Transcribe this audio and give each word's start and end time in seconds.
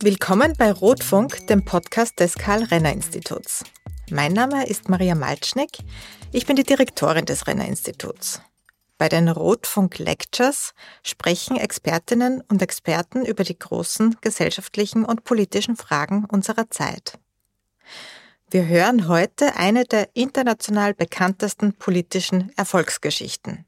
Willkommen 0.00 0.54
bei 0.58 0.72
Rotfunk, 0.72 1.46
dem 1.46 1.64
Podcast 1.64 2.18
des 2.18 2.34
Karl-Renner-Instituts. 2.34 3.62
Mein 4.10 4.32
Name 4.32 4.66
ist 4.66 4.88
Maria 4.88 5.14
Malcznik. 5.14 5.78
Ich 6.32 6.44
bin 6.44 6.56
die 6.56 6.64
Direktorin 6.64 7.24
des 7.24 7.46
Renner-Instituts. 7.46 8.42
Bei 8.98 9.08
den 9.08 9.28
Rotfunk 9.28 9.98
Lectures 9.98 10.74
sprechen 11.02 11.56
Expertinnen 11.56 12.42
und 12.48 12.62
Experten 12.62 13.24
über 13.24 13.44
die 13.44 13.58
großen 13.58 14.16
gesellschaftlichen 14.20 15.04
und 15.04 15.24
politischen 15.24 15.76
Fragen 15.76 16.24
unserer 16.24 16.68
Zeit. 16.68 17.18
Wir 18.50 18.66
hören 18.66 19.08
heute 19.08 19.56
eine 19.56 19.84
der 19.84 20.10
international 20.14 20.94
bekanntesten 20.94 21.74
politischen 21.74 22.52
Erfolgsgeschichten. 22.56 23.64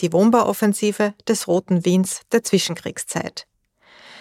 Die 0.00 0.12
Wohnbauoffensive 0.12 1.14
des 1.26 1.48
Roten 1.48 1.84
Wiens 1.84 2.20
der 2.30 2.44
Zwischenkriegszeit. 2.44 3.46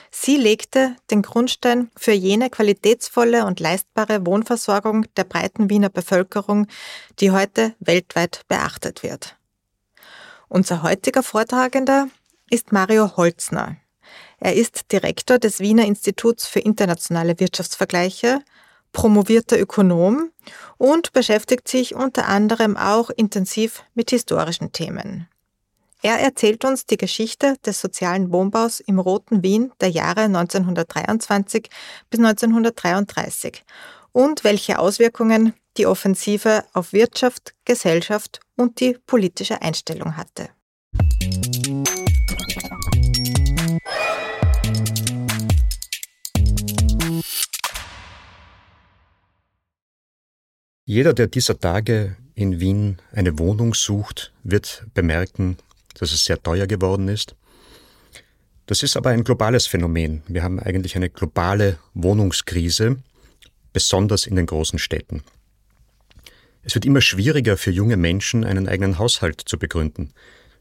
Sie 0.09 0.37
legte 0.37 0.95
den 1.11 1.21
Grundstein 1.21 1.91
für 1.95 2.13
jene 2.13 2.49
qualitätsvolle 2.49 3.45
und 3.45 3.59
leistbare 3.59 4.25
Wohnversorgung 4.25 5.05
der 5.15 5.25
breiten 5.25 5.69
Wiener 5.69 5.89
Bevölkerung, 5.89 6.67
die 7.19 7.31
heute 7.31 7.75
weltweit 7.79 8.41
beachtet 8.47 9.03
wird. 9.03 9.37
Unser 10.47 10.81
heutiger 10.81 11.23
Vortragender 11.23 12.07
ist 12.49 12.71
Mario 12.71 13.17
Holzner. 13.17 13.75
Er 14.39 14.55
ist 14.55 14.91
Direktor 14.91 15.39
des 15.39 15.59
Wiener 15.59 15.85
Instituts 15.85 16.47
für 16.47 16.59
internationale 16.59 17.39
Wirtschaftsvergleiche, 17.39 18.39
promovierter 18.93 19.59
Ökonom 19.59 20.31
und 20.77 21.11
beschäftigt 21.11 21.67
sich 21.67 21.95
unter 21.95 22.27
anderem 22.27 22.77
auch 22.77 23.09
intensiv 23.09 23.83
mit 23.93 24.11
historischen 24.11 24.71
Themen. 24.71 25.27
Er 26.03 26.19
erzählt 26.19 26.63
uns 26.63 26.85
die 26.85 26.97
Geschichte 26.97 27.55
des 27.65 27.81
sozialen 27.81 28.31
Wohnbaus 28.31 28.79
im 28.79 28.99
Roten 28.99 29.41
Wien 29.41 29.71
der 29.81 29.89
Jahre 29.89 30.21
1923 30.21 31.69
bis 32.11 32.19
1933 32.19 33.63
und 34.11 34.43
welche 34.43 34.77
Auswirkungen 34.77 35.53
die 35.77 35.87
Offensive 35.87 36.65
auf 36.73 36.93
Wirtschaft, 36.93 37.55
Gesellschaft 37.65 38.41
und 38.55 38.79
die 38.79 38.97
politische 39.07 39.61
Einstellung 39.63 40.17
hatte. 40.17 40.49
Jeder, 50.85 51.13
der 51.13 51.27
dieser 51.27 51.59
Tage 51.59 52.15
in 52.35 52.59
Wien 52.59 52.97
eine 53.11 53.39
Wohnung 53.39 53.73
sucht, 53.73 54.31
wird 54.43 54.85
bemerken, 54.93 55.57
dass 55.99 56.11
es 56.11 56.25
sehr 56.25 56.41
teuer 56.41 56.67
geworden 56.67 57.07
ist. 57.07 57.35
Das 58.65 58.83
ist 58.83 58.97
aber 58.97 59.11
ein 59.11 59.23
globales 59.23 59.65
Phänomen. 59.67 60.23
Wir 60.27 60.43
haben 60.43 60.59
eigentlich 60.59 60.95
eine 60.95 61.09
globale 61.09 61.79
Wohnungskrise, 61.93 62.97
besonders 63.73 64.25
in 64.25 64.35
den 64.35 64.45
großen 64.45 64.79
Städten. 64.79 65.23
Es 66.63 66.75
wird 66.75 66.85
immer 66.85 67.01
schwieriger 67.01 67.55
für 67.55 67.71
junge 67.71 67.95
Menschen, 67.95 68.43
einen 68.43 68.67
eigenen 68.67 68.99
Haushalt 68.99 69.41
zu 69.45 69.57
begründen. 69.57 70.11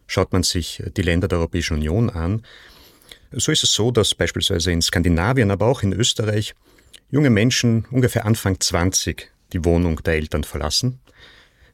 Schaut 0.07 0.33
man 0.33 0.45
sich 0.45 0.83
die 0.97 1.03
Länder 1.03 1.27
der 1.27 1.39
Europäischen 1.39 1.75
Union 1.75 2.11
an, 2.11 2.43
so 3.33 3.51
ist 3.51 3.65
es 3.65 3.73
so, 3.73 3.91
dass 3.91 4.15
beispielsweise 4.15 4.71
in 4.71 4.81
Skandinavien, 4.81 5.51
aber 5.51 5.67
auch 5.67 5.83
in 5.83 5.93
Österreich 5.93 6.55
junge 7.11 7.31
Menschen 7.31 7.85
ungefähr 7.91 8.25
Anfang 8.25 8.61
20 8.61 9.31
die 9.53 9.65
Wohnung 9.65 10.03
der 10.05 10.15
Eltern 10.15 10.45
verlassen 10.45 11.01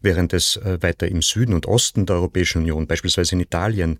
während 0.02 0.32
es 0.32 0.56
äh, 0.56 0.82
weiter 0.82 1.08
im 1.08 1.22
Süden 1.22 1.54
und 1.54 1.66
Osten 1.66 2.06
der 2.06 2.16
Europäischen 2.16 2.58
Union, 2.62 2.86
beispielsweise 2.86 3.34
in 3.36 3.40
Italien, 3.40 3.98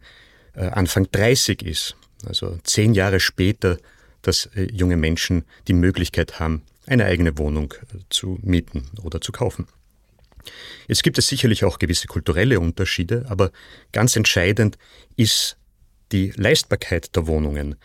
äh, 0.55 0.67
Anfang 0.67 1.09
30 1.11 1.63
ist, 1.63 1.97
also 2.27 2.59
zehn 2.65 2.95
Jahre 2.95 3.21
später, 3.21 3.79
dass 4.21 4.47
äh, 4.55 4.65
junge 4.71 4.97
Menschen 4.97 5.45
die 5.69 5.73
Möglichkeit 5.73 6.41
haben, 6.41 6.63
eine 6.87 7.05
eigene 7.05 7.39
Wohnung 7.39 7.75
zu 8.11 8.39
mieten 8.43 8.91
oder 9.03 9.21
zu 9.21 9.33
kaufen. 9.33 9.69
Jetzt 10.89 11.05
gibt 11.05 11.19
es 11.19 11.29
sicherlich 11.29 11.65
auch 11.65 11.79
gewisse 11.79 12.09
kulturelle 12.09 12.59
Unterschiede, 12.59 13.25
aber 13.29 13.53
ganz 13.93 14.17
entscheidend 14.17 14.77
ist 15.17 15.57
die 16.11 16.33
Leistbarkeit 16.35 17.15
der 17.15 17.29
Wohnungen. 17.29 17.77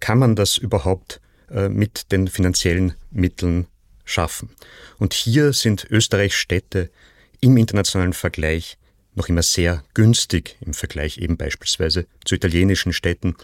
Kann 0.00 0.18
man 0.18 0.34
das 0.34 0.56
überhaupt 0.56 1.20
mit 1.50 2.10
den 2.10 2.28
finanziellen 2.28 2.94
Mitteln 3.10 3.66
schaffen? 4.06 4.48
Und 4.98 5.12
hier 5.12 5.52
sind 5.52 5.86
Österreichs 5.90 6.36
Städte 6.36 6.90
im 7.40 7.56
internationalen 7.56 8.12
Vergleich 8.12 8.78
noch 9.14 9.28
immer 9.28 9.42
sehr 9.42 9.82
günstig 9.94 10.56
im 10.60 10.74
Vergleich 10.74 11.18
eben 11.18 11.36
beispielsweise 11.36 12.06
zu 12.24 12.34
italienischen 12.34 12.92
Städten, 12.92 13.36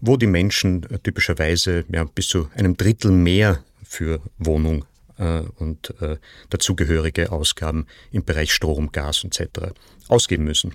wo 0.00 0.16
die 0.16 0.26
Menschen 0.26 0.82
äh, 0.90 0.98
typischerweise 0.98 1.84
ja, 1.92 2.04
bis 2.04 2.28
zu 2.28 2.50
einem 2.54 2.76
Drittel 2.76 3.12
mehr 3.12 3.62
für 3.84 4.20
Wohnung 4.38 4.84
äh, 5.18 5.42
und 5.58 5.94
äh, 6.00 6.16
dazugehörige 6.50 7.30
Ausgaben 7.30 7.86
im 8.10 8.24
Bereich 8.24 8.52
Strom, 8.52 8.90
Gas 8.90 9.24
etc. 9.24 9.72
ausgeben 10.08 10.44
müssen. 10.44 10.74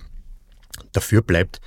Dafür 0.93 1.21
bleibt 1.21 1.59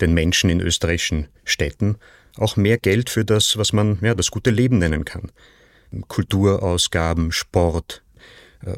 den 0.00 0.14
Menschen 0.14 0.50
in 0.50 0.60
österreichischen 0.60 1.28
Städten 1.44 1.96
auch 2.36 2.56
mehr 2.56 2.78
Geld 2.78 3.10
für 3.10 3.24
das, 3.24 3.56
was 3.56 3.72
man 3.72 3.98
ja, 4.00 4.14
das 4.14 4.30
gute 4.30 4.50
Leben 4.50 4.78
nennen 4.78 5.04
kann. 5.04 5.32
Kulturausgaben, 6.06 7.32
Sport, 7.32 8.02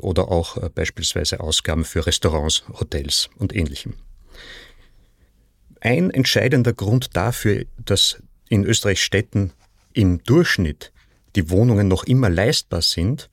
oder 0.00 0.28
auch 0.28 0.56
äh, 0.56 0.68
beispielsweise 0.68 1.40
Ausgaben 1.40 1.84
für 1.84 2.06
Restaurants, 2.06 2.64
Hotels 2.78 3.30
und 3.36 3.54
ähnlichem. 3.54 3.94
Ein 5.80 6.10
entscheidender 6.10 6.72
Grund 6.72 7.16
dafür, 7.16 7.64
dass 7.78 8.22
in 8.48 8.64
Österreich 8.64 9.02
Städten 9.02 9.52
im 9.92 10.22
Durchschnitt 10.24 10.92
die 11.36 11.48
Wohnungen 11.50 11.88
noch 11.88 12.04
immer 12.04 12.28
leistbar 12.28 12.82
sind, 12.82 13.30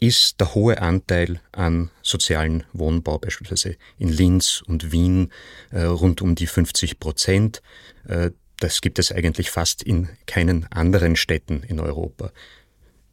ist 0.00 0.40
der 0.40 0.54
hohe 0.54 0.82
Anteil 0.82 1.40
an 1.52 1.90
sozialen 2.02 2.64
Wohnbau, 2.72 3.18
beispielsweise 3.18 3.76
in 3.98 4.08
Linz 4.08 4.62
und 4.66 4.92
Wien 4.92 5.32
äh, 5.70 5.82
rund 5.82 6.20
um 6.20 6.34
die 6.34 6.46
50 6.46 7.00
Prozent. 7.00 7.62
Äh, 8.06 8.30
das 8.58 8.80
gibt 8.80 8.98
es 8.98 9.12
eigentlich 9.12 9.50
fast 9.50 9.82
in 9.82 10.08
keinen 10.26 10.66
anderen 10.70 11.16
Städten 11.16 11.62
in 11.62 11.80
Europa. 11.80 12.32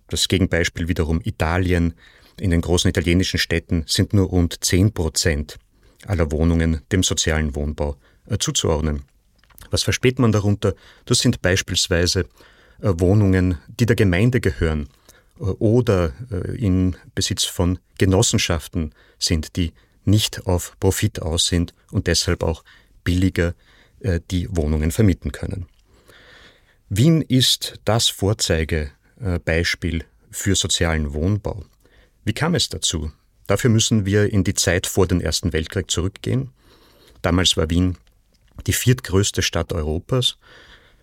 Das 0.07 0.27
Gegenbeispiel 0.27 0.87
wiederum 0.87 1.21
Italien 1.23 1.93
in 2.41 2.49
den 2.49 2.61
großen 2.61 2.89
italienischen 2.89 3.37
Städten 3.37 3.83
sind 3.85 4.13
nur 4.13 4.27
rund 4.27 4.63
10 4.63 4.93
Prozent 4.93 5.59
aller 6.07 6.31
Wohnungen 6.31 6.81
dem 6.91 7.03
sozialen 7.03 7.55
Wohnbau 7.55 7.97
äh, 8.25 8.39
zuzuordnen. 8.39 9.03
Was 9.69 9.83
versteht 9.83 10.17
man 10.17 10.31
darunter? 10.31 10.73
Das 11.05 11.19
sind 11.19 11.43
beispielsweise 11.43 12.21
äh, 12.81 12.93
Wohnungen, 12.97 13.59
die 13.67 13.85
der 13.85 13.95
Gemeinde 13.95 14.41
gehören 14.41 14.89
äh, 15.39 15.43
oder 15.43 16.13
in 16.55 16.95
Besitz 17.13 17.43
von 17.43 17.77
Genossenschaften 17.99 18.95
sind, 19.19 19.55
die 19.55 19.73
nicht 20.03 20.47
auf 20.47 20.75
Profit 20.79 21.21
aus 21.21 21.45
sind 21.45 21.75
und 21.91 22.07
deshalb 22.07 22.43
auch 22.43 22.63
billiger 23.03 23.53
die 24.31 24.47
Wohnungen 24.49 24.89
vermieten 24.89 25.31
können. 25.31 25.67
Wien 26.89 27.21
ist 27.21 27.79
das 27.85 28.09
Vorzeigebeispiel 28.09 30.05
für 30.31 30.55
sozialen 30.55 31.13
Wohnbau. 31.13 31.65
Wie 32.23 32.33
kam 32.33 32.55
es 32.55 32.69
dazu? 32.69 33.11
Dafür 33.47 33.69
müssen 33.69 34.05
wir 34.05 34.31
in 34.31 34.43
die 34.43 34.53
Zeit 34.53 34.87
vor 34.87 35.07
dem 35.07 35.21
Ersten 35.21 35.53
Weltkrieg 35.53 35.89
zurückgehen. 35.89 36.51
Damals 37.21 37.57
war 37.57 37.69
Wien 37.69 37.97
die 38.67 38.73
viertgrößte 38.73 39.41
Stadt 39.41 39.73
Europas. 39.73 40.37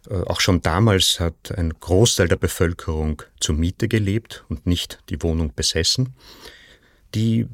Äh, 0.09 0.23
auch 0.23 0.41
schon 0.41 0.62
damals 0.62 1.21
hat 1.21 1.53
ein 1.56 1.75
Großteil 1.81 2.29
der 2.29 2.37
Bevölkerung 2.37 3.23
zur 3.41 3.56
Miete 3.56 3.89
gelebt 3.89 4.45
und 4.49 4.67
nicht 4.67 5.01
die 5.09 5.23
Wohnung 5.23 5.53
besessen. 5.55 6.15
Die 7.15 7.47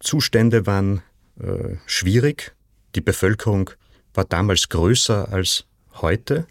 Zustände 0.00 0.66
waren 0.66 1.02
äh, 1.40 1.76
schwierig. 1.86 2.54
Die 2.94 3.00
Bevölkerung 3.00 3.70
war 4.14 4.24
damals 4.24 4.68
größer 4.68 5.32
als 5.32 5.64
heute. 5.94 6.46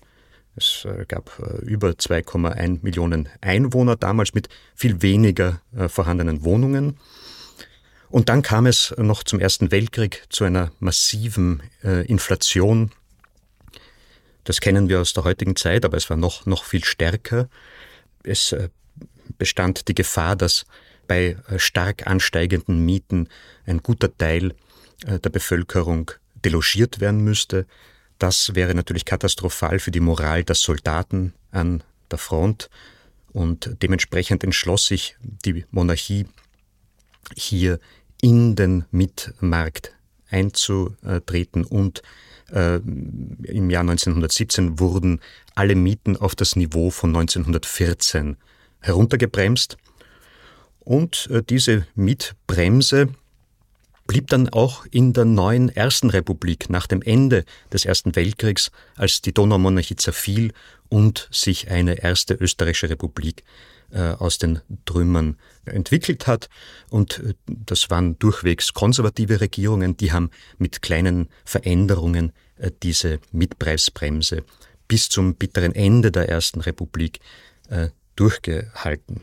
Es 0.56 0.86
äh, 0.86 1.06
gab 1.08 1.40
äh, 1.40 1.66
über 1.66 1.90
2,1 1.90 2.80
Millionen 2.82 3.30
Einwohner 3.40 3.96
damals 3.96 4.34
mit 4.34 4.50
viel 4.76 5.02
weniger 5.02 5.62
äh, 5.76 5.88
vorhandenen 5.88 6.44
Wohnungen. 6.44 6.98
Und 8.10 8.28
dann 8.28 8.42
kam 8.42 8.66
es 8.66 8.94
noch 8.98 9.24
zum 9.24 9.40
Ersten 9.40 9.72
Weltkrieg 9.72 10.26
zu 10.28 10.44
einer 10.44 10.74
massiven 10.80 11.64
Inflation. 11.82 12.92
Das 14.44 14.60
kennen 14.60 14.90
wir 14.90 15.00
aus 15.00 15.14
der 15.14 15.24
heutigen 15.24 15.56
Zeit, 15.56 15.86
aber 15.86 15.96
es 15.96 16.10
war 16.10 16.18
noch, 16.18 16.46
noch 16.46 16.66
viel 16.66 16.84
stärker. 16.84 17.48
Es 18.24 18.54
bestand 19.38 19.88
die 19.88 19.96
Gefahr, 19.96 20.36
dass 20.36 20.66
bei 21.08 21.38
stark 21.56 22.06
ansteigenden 22.06 22.84
Mieten 22.84 23.30
ein 23.66 23.82
guter 23.82 24.14
Teil 24.18 24.56
der 25.08 25.30
Bevölkerung 25.30 26.12
delogiert 26.44 27.00
werden 27.00 27.24
müsste. 27.24 27.66
Das 28.22 28.54
wäre 28.54 28.76
natürlich 28.76 29.06
katastrophal 29.06 29.80
für 29.80 29.90
die 29.90 30.00
Moral 30.00 30.44
der 30.44 30.54
Soldaten 30.54 31.34
an 31.50 31.82
der 32.12 32.20
Front 32.20 32.70
und 33.34 33.78
dementsprechend 33.82 34.44
entschloss 34.44 34.86
sich 34.86 35.18
die 35.44 35.66
Monarchie 35.72 36.28
hier 37.36 37.80
in 38.22 38.56
den 38.56 38.86
Mietmarkt 38.92 39.96
einzutreten 40.30 41.66
und 41.66 42.04
äh, 42.52 42.76
im 42.76 43.72
Jahr 43.72 43.82
1917 43.82 44.80
wurden 44.80 45.20
alle 45.56 45.74
Mieten 45.74 46.16
auf 46.16 46.36
das 46.36 46.56
Niveau 46.56 46.92
von 46.92 47.10
1914 47.10 48.38
heruntergebremst. 48.82 49.78
Und 50.82 51.28
äh, 51.32 51.42
diese 51.42 51.88
Mietbremse 51.96 53.10
blieb 54.12 54.28
dann 54.28 54.50
auch 54.50 54.86
in 54.92 55.14
der 55.14 55.24
neuen 55.24 55.70
Ersten 55.70 56.10
Republik 56.10 56.70
nach 56.70 56.86
dem 56.86 57.02
Ende 57.02 57.46
des 57.72 57.86
Ersten 57.86 58.14
Weltkriegs, 58.14 58.70
als 58.98 59.22
die 59.22 59.34
Donaumonarchie 59.34 59.96
zerfiel 59.96 60.52
und 60.90 61.30
sich 61.32 61.72
eine 61.72 62.04
erste 62.04 62.34
österreichische 62.34 62.90
Republik 62.90 63.46
äh, 63.92 64.10
aus 64.10 64.38
den 64.38 64.60
Trümmern 64.84 65.38
entwickelt 65.64 66.28
hat. 66.28 66.50
Und 66.90 67.20
äh, 67.20 67.36
das 67.48 67.90
waren 67.90 68.20
durchwegs 68.20 68.74
konservative 68.74 69.40
Regierungen, 69.40 69.96
die 69.96 70.12
haben 70.12 70.30
mit 70.58 70.82
kleinen 70.82 71.30
Veränderungen 71.46 72.34
äh, 72.58 72.70
diese 72.84 73.22
Mitpreisbremse 73.32 74.44
bis 74.90 75.08
zum 75.08 75.36
bitteren 75.36 75.74
Ende 75.74 76.12
der 76.12 76.28
Ersten 76.28 76.60
Republik 76.60 77.22
durchgehalten. 78.18 79.22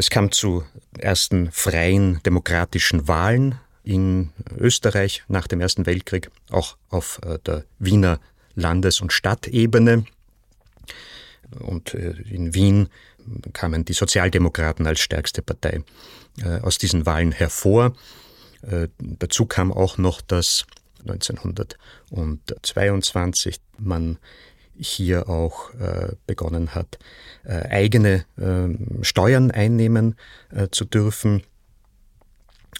Es 0.00 0.10
kam 0.10 0.30
zu 0.30 0.62
ersten 0.96 1.50
freien 1.50 2.20
demokratischen 2.24 3.08
Wahlen 3.08 3.56
in 3.82 4.30
Österreich 4.56 5.24
nach 5.26 5.48
dem 5.48 5.60
Ersten 5.60 5.86
Weltkrieg, 5.86 6.30
auch 6.50 6.76
auf 6.88 7.18
äh, 7.24 7.40
der 7.44 7.64
Wiener 7.80 8.20
Landes- 8.54 9.00
und 9.00 9.12
Stadtebene. 9.12 10.04
Und 11.58 11.94
äh, 11.94 12.12
in 12.30 12.54
Wien 12.54 12.90
kamen 13.52 13.84
die 13.84 13.92
Sozialdemokraten 13.92 14.86
als 14.86 15.00
stärkste 15.00 15.42
Partei 15.42 15.82
äh, 16.42 16.60
aus 16.60 16.78
diesen 16.78 17.04
Wahlen 17.04 17.32
hervor. 17.32 17.96
Dazu 18.98 19.46
kam 19.46 19.72
auch 19.72 19.98
noch, 19.98 20.20
dass 20.20 20.66
1922 21.02 23.60
man 23.78 24.18
hier 24.78 25.28
auch 25.28 25.74
äh, 25.74 26.12
begonnen 26.26 26.74
hat, 26.74 26.98
äh, 27.44 27.68
eigene 27.68 28.24
äh, 28.36 29.02
Steuern 29.02 29.50
einnehmen 29.50 30.16
äh, 30.50 30.68
zu 30.70 30.84
dürfen. 30.84 31.42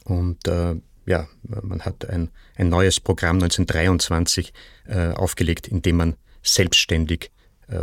Und 0.05 0.47
äh, 0.49 0.77
ja, 1.07 1.27
man 1.43 1.83
hat 1.83 2.09
ein, 2.09 2.31
ein 2.57 2.69
neues 2.69 3.01
Programm 3.01 3.37
1923 3.37 4.53
äh, 4.87 5.11
aufgelegt, 5.13 5.69
in 5.69 5.83
dem 5.83 5.97
man 5.97 6.17
selbstständig 6.43 7.31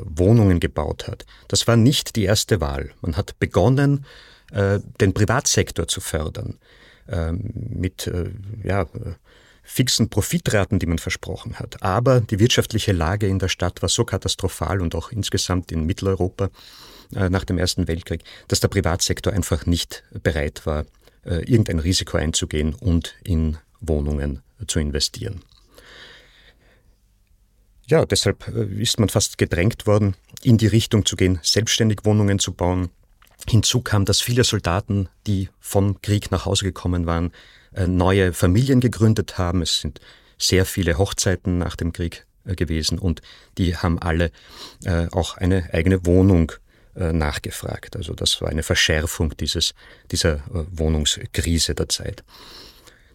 Wohnungen 0.03 0.59
gebaut 0.59 1.07
hat. 1.07 1.27
Das 1.47 1.67
war 1.67 1.75
nicht 1.75 2.15
die 2.15 2.23
erste 2.23 2.59
Wahl. 2.59 2.89
Man 3.01 3.17
hat 3.17 3.37
begonnen, 3.37 4.03
den 4.51 5.13
Privatsektor 5.13 5.87
zu 5.87 6.01
fördern 6.01 6.57
ähm, 7.07 7.51
mit 7.53 8.11
ja, 8.63 8.87
fixen 9.65 10.09
Profitraten, 10.09 10.79
die 10.79 10.85
man 10.85 10.99
versprochen 10.99 11.59
hat. 11.59 11.81
Aber 11.83 12.21
die 12.21 12.39
wirtschaftliche 12.39 12.93
Lage 12.93 13.27
in 13.27 13.39
der 13.39 13.49
Stadt 13.49 13.81
war 13.81 13.89
so 13.89 14.05
katastrophal 14.05 14.79
und 14.81 14.95
auch 14.95 15.11
insgesamt 15.11 15.71
in 15.71 15.85
Mitteleuropa 15.85 16.49
äh, 17.13 17.29
nach 17.29 17.43
dem 17.43 17.57
Ersten 17.57 17.87
Weltkrieg, 17.87 18.23
dass 18.47 18.59
der 18.59 18.67
Privatsektor 18.69 19.33
einfach 19.33 19.65
nicht 19.65 20.03
bereit 20.23 20.65
war, 20.65 20.85
äh, 21.25 21.43
irgendein 21.43 21.79
Risiko 21.79 22.17
einzugehen 22.17 22.73
und 22.73 23.15
in 23.23 23.57
Wohnungen 23.81 24.41
zu 24.67 24.79
investieren. 24.79 25.41
Ja, 27.87 28.05
deshalb 28.05 28.47
äh, 28.47 28.65
ist 28.81 28.99
man 28.99 29.09
fast 29.09 29.37
gedrängt 29.37 29.87
worden, 29.87 30.15
in 30.43 30.57
die 30.57 30.67
Richtung 30.67 31.05
zu 31.05 31.15
gehen, 31.15 31.39
selbstständig 31.41 31.99
Wohnungen 32.03 32.39
zu 32.39 32.53
bauen. 32.53 32.89
Hinzu 33.49 33.81
kam, 33.81 34.05
dass 34.05 34.21
viele 34.21 34.43
Soldaten, 34.43 35.09
die 35.27 35.49
vom 35.59 36.01
Krieg 36.01 36.31
nach 36.31 36.45
Hause 36.45 36.65
gekommen 36.65 37.05
waren, 37.05 37.31
äh, 37.73 37.87
neue 37.87 38.33
Familien 38.33 38.79
gegründet 38.79 39.37
haben. 39.37 39.61
Es 39.61 39.81
sind 39.81 39.99
sehr 40.37 40.65
viele 40.65 40.97
Hochzeiten 40.97 41.57
nach 41.57 41.75
dem 41.75 41.93
Krieg 41.93 42.25
äh, 42.45 42.55
gewesen 42.55 42.97
und 42.97 43.21
die 43.57 43.77
haben 43.77 43.99
alle 43.99 44.31
äh, 44.83 45.07
auch 45.11 45.37
eine 45.37 45.69
eigene 45.73 46.05
Wohnung 46.05 46.51
nachgefragt. 46.97 47.97
Also 47.97 48.13
das 48.13 48.39
war 48.39 48.47
eine 48.47 48.63
Verschärfung 48.63 49.35
dieses, 49.35 49.73
dieser 50.11 50.41
Wohnungskrise 50.47 51.75
der 51.75 51.89
Zeit. 51.89 52.23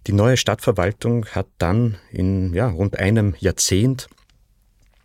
Die 0.06 0.12
neue 0.12 0.36
Stadtverwaltung 0.36 1.24
hat 1.28 1.46
dann 1.56 1.96
in 2.10 2.52
ja, 2.52 2.68
rund 2.68 2.98
einem 2.98 3.34
Jahrzehnt 3.38 4.10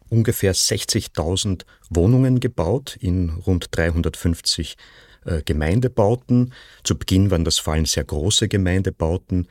ungefähr 0.10 0.54
60.000 0.54 1.62
Wohnungen 1.89 2.42
gebaut 2.42 2.98
in 3.00 3.30
rund 3.30 3.68
350 3.71 4.75
äh, 5.25 5.42
Gemeindebauten. 5.44 6.54
Zu 6.83 6.98
Beginn 6.98 7.31
waren 7.31 7.44
das 7.44 7.60
vor 7.60 7.74
allem 7.74 7.86
sehr 7.86 8.04
große 8.04 8.48
Gemeindebauten. 8.48 9.48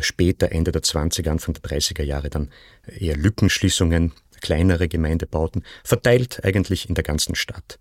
Später, 0.00 0.50
Ende 0.50 0.72
der 0.72 0.82
20er, 0.82 1.28
Anfang 1.28 1.54
der 1.54 1.62
30er 1.62 2.02
Jahre, 2.02 2.30
dann 2.30 2.50
eher 2.86 3.16
Lückenschließungen, 3.16 4.12
kleinere 4.40 4.88
Gemeindebauten, 4.88 5.64
verteilt 5.84 6.44
eigentlich 6.44 6.88
in 6.88 6.94
der 6.94 7.04
ganzen 7.04 7.34
Stadt. 7.34 7.78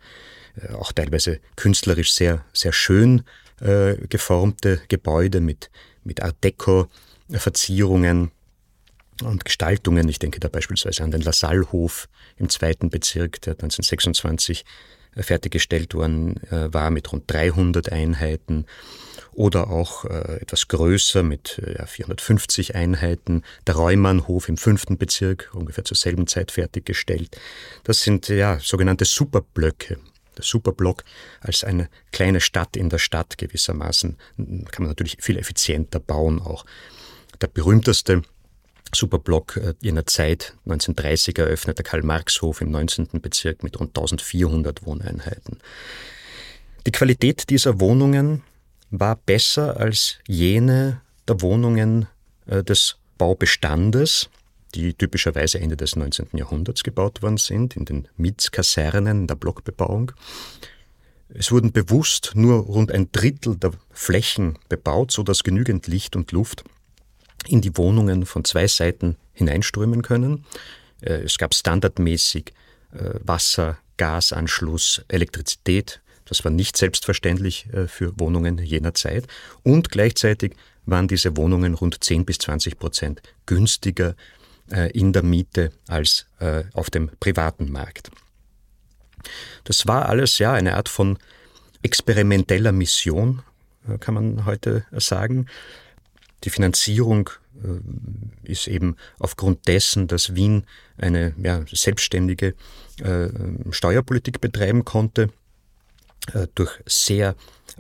Äh, 0.55 0.73
auch 0.73 0.91
teilweise 0.91 1.39
künstlerisch 1.55 2.13
sehr, 2.13 2.45
sehr 2.53 2.73
schön 2.73 3.23
äh, 3.61 3.95
geformte 4.07 4.81
Gebäude 4.87 5.41
mit, 5.41 5.69
mit 6.03 6.21
Art 6.21 6.43
Deco-Verzierungen 6.43 8.31
und 9.23 9.45
Gestaltungen. 9.45 10.07
Ich 10.09 10.19
denke 10.19 10.39
da 10.39 10.49
beispielsweise 10.49 11.03
an 11.03 11.11
den 11.11 11.21
Lasallhof 11.21 12.09
im 12.37 12.49
zweiten 12.49 12.89
Bezirk, 12.89 13.41
der 13.41 13.53
1926 13.53 14.65
fertiggestellt 15.17 15.93
worden 15.93 16.37
äh, 16.51 16.73
war 16.73 16.89
mit 16.89 17.11
rund 17.11 17.23
300 17.27 17.91
Einheiten 17.91 18.65
oder 19.33 19.69
auch 19.69 20.05
äh, 20.05 20.41
etwas 20.41 20.67
größer 20.67 21.23
mit 21.23 21.59
äh, 21.59 21.85
450 21.85 22.75
Einheiten. 22.75 23.43
Der 23.67 23.75
Reumannhof 23.75 24.49
im 24.49 24.57
fünften 24.57 24.97
Bezirk, 24.97 25.49
ungefähr 25.53 25.83
zur 25.83 25.97
selben 25.97 26.27
Zeit 26.27 26.51
fertiggestellt. 26.51 27.37
Das 27.83 28.01
sind 28.03 28.27
ja 28.29 28.59
sogenannte 28.59 29.05
Superblöcke. 29.05 29.97
Der 30.37 30.43
Superblock 30.43 31.03
als 31.41 31.63
eine 31.63 31.89
kleine 32.11 32.41
Stadt 32.41 32.75
in 32.75 32.89
der 32.89 32.97
Stadt 32.97 33.37
gewissermaßen 33.37 34.17
kann 34.37 34.83
man 34.83 34.87
natürlich 34.87 35.17
viel 35.19 35.37
effizienter 35.37 35.99
bauen 35.99 36.41
auch. 36.41 36.65
Der 37.39 37.47
berühmteste 37.47 38.23
Superblock 38.95 39.57
äh, 39.57 39.73
jener 39.81 40.05
Zeit, 40.05 40.55
1930 40.65 41.37
eröffnet 41.37 41.77
der 41.77 41.85
Karl-Marx-Hof 41.85 42.61
im 42.61 42.71
19. 42.71 43.21
Bezirk 43.21 43.63
mit 43.63 43.79
rund 43.79 43.89
1400 43.89 44.85
Wohneinheiten. 44.85 45.59
Die 46.85 46.91
Qualität 46.91 47.49
dieser 47.49 47.79
Wohnungen 47.79 48.43
war 48.91 49.15
besser 49.15 49.77
als 49.77 50.19
jene 50.27 51.01
der 51.27 51.41
Wohnungen 51.41 52.07
äh, 52.45 52.63
des 52.63 52.97
Baubestandes, 53.17 54.29
die 54.75 54.93
typischerweise 54.93 55.59
Ende 55.59 55.77
des 55.77 55.95
19. 55.95 56.29
Jahrhunderts 56.33 56.83
gebaut 56.83 57.21
worden 57.21 57.37
sind, 57.37 57.75
in 57.75 57.85
den 57.85 58.07
Mietskasernen, 58.17 59.21
in 59.21 59.27
der 59.27 59.35
Blockbebauung. 59.35 60.11
Es 61.29 61.51
wurden 61.51 61.71
bewusst 61.71 62.33
nur 62.35 62.59
rund 62.59 62.91
ein 62.91 63.11
Drittel 63.11 63.55
der 63.55 63.71
Flächen 63.91 64.59
bebaut, 64.69 65.11
sodass 65.11 65.43
genügend 65.43 65.87
Licht 65.87 66.15
und 66.15 66.31
Luft 66.31 66.63
in 67.47 67.61
die 67.61 67.75
Wohnungen 67.77 68.25
von 68.25 68.43
zwei 68.43 68.67
Seiten 68.67 69.17
hineinströmen 69.33 70.01
können. 70.01 70.45
Äh, 71.01 71.23
es 71.23 71.37
gab 71.37 71.53
standardmäßig 71.53 72.53
äh, 72.93 73.19
Wasser, 73.23 73.77
Gasanschluss, 73.97 75.03
Elektrizität. 75.07 76.01
Das 76.25 76.43
war 76.43 76.51
nicht 76.51 76.77
selbstverständlich 76.77 77.67
äh, 77.73 77.87
für 77.87 78.17
Wohnungen 78.19 78.57
jener 78.59 78.93
Zeit. 78.93 79.27
Und 79.63 79.89
gleichzeitig 79.89 80.55
waren 80.85 81.07
diese 81.07 81.35
Wohnungen 81.37 81.73
rund 81.73 82.03
10 82.03 82.25
bis 82.25 82.37
20 82.39 82.77
Prozent 82.77 83.21
günstiger 83.45 84.15
in 84.93 85.11
der 85.11 85.23
Miete 85.23 85.71
als 85.87 86.25
auf 86.73 86.89
dem 86.89 87.09
privaten 87.19 87.69
Markt. 87.69 88.09
Das 89.65 89.87
war 89.87 90.07
alles 90.07 90.39
ja 90.39 90.53
eine 90.53 90.75
Art 90.75 90.87
von 90.87 91.19
experimenteller 91.83 92.71
Mission, 92.71 93.43
kann 93.99 94.13
man 94.13 94.45
heute 94.45 94.85
sagen. 94.91 95.47
Die 96.43 96.49
Finanzierung 96.49 97.29
äh, 97.63 98.51
ist 98.51 98.67
eben 98.67 98.95
aufgrund 99.19 99.67
dessen, 99.67 100.07
dass 100.07 100.35
Wien 100.35 100.65
eine 100.97 101.33
ja, 101.41 101.63
selbstständige 101.71 102.55
äh, 102.99 103.29
Steuerpolitik 103.71 104.41
betreiben 104.41 104.85
konnte, 104.85 105.29
äh, 106.33 106.47
durch 106.55 106.71
sehr 106.85 107.35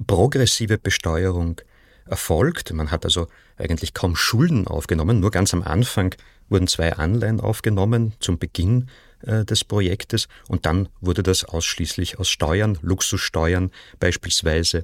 progressive 0.07 0.77
Besteuerung 0.77 1.61
erfolgt. 2.05 2.73
Man 2.73 2.91
hat 2.91 3.05
also 3.05 3.27
eigentlich 3.57 3.93
kaum 3.93 4.15
Schulden 4.15 4.67
aufgenommen. 4.67 5.19
Nur 5.19 5.31
ganz 5.31 5.53
am 5.53 5.63
Anfang 5.63 6.15
wurden 6.49 6.67
zwei 6.67 6.93
Anleihen 6.93 7.39
aufgenommen 7.39 8.13
zum 8.19 8.37
Beginn 8.37 8.89
äh, 9.25 9.45
des 9.45 9.63
Projektes 9.63 10.27
und 10.47 10.65
dann 10.65 10.89
wurde 10.99 11.23
das 11.23 11.45
ausschließlich 11.45 12.19
aus 12.19 12.29
Steuern, 12.29 12.77
Luxussteuern 12.81 13.71
beispielsweise, 13.99 14.79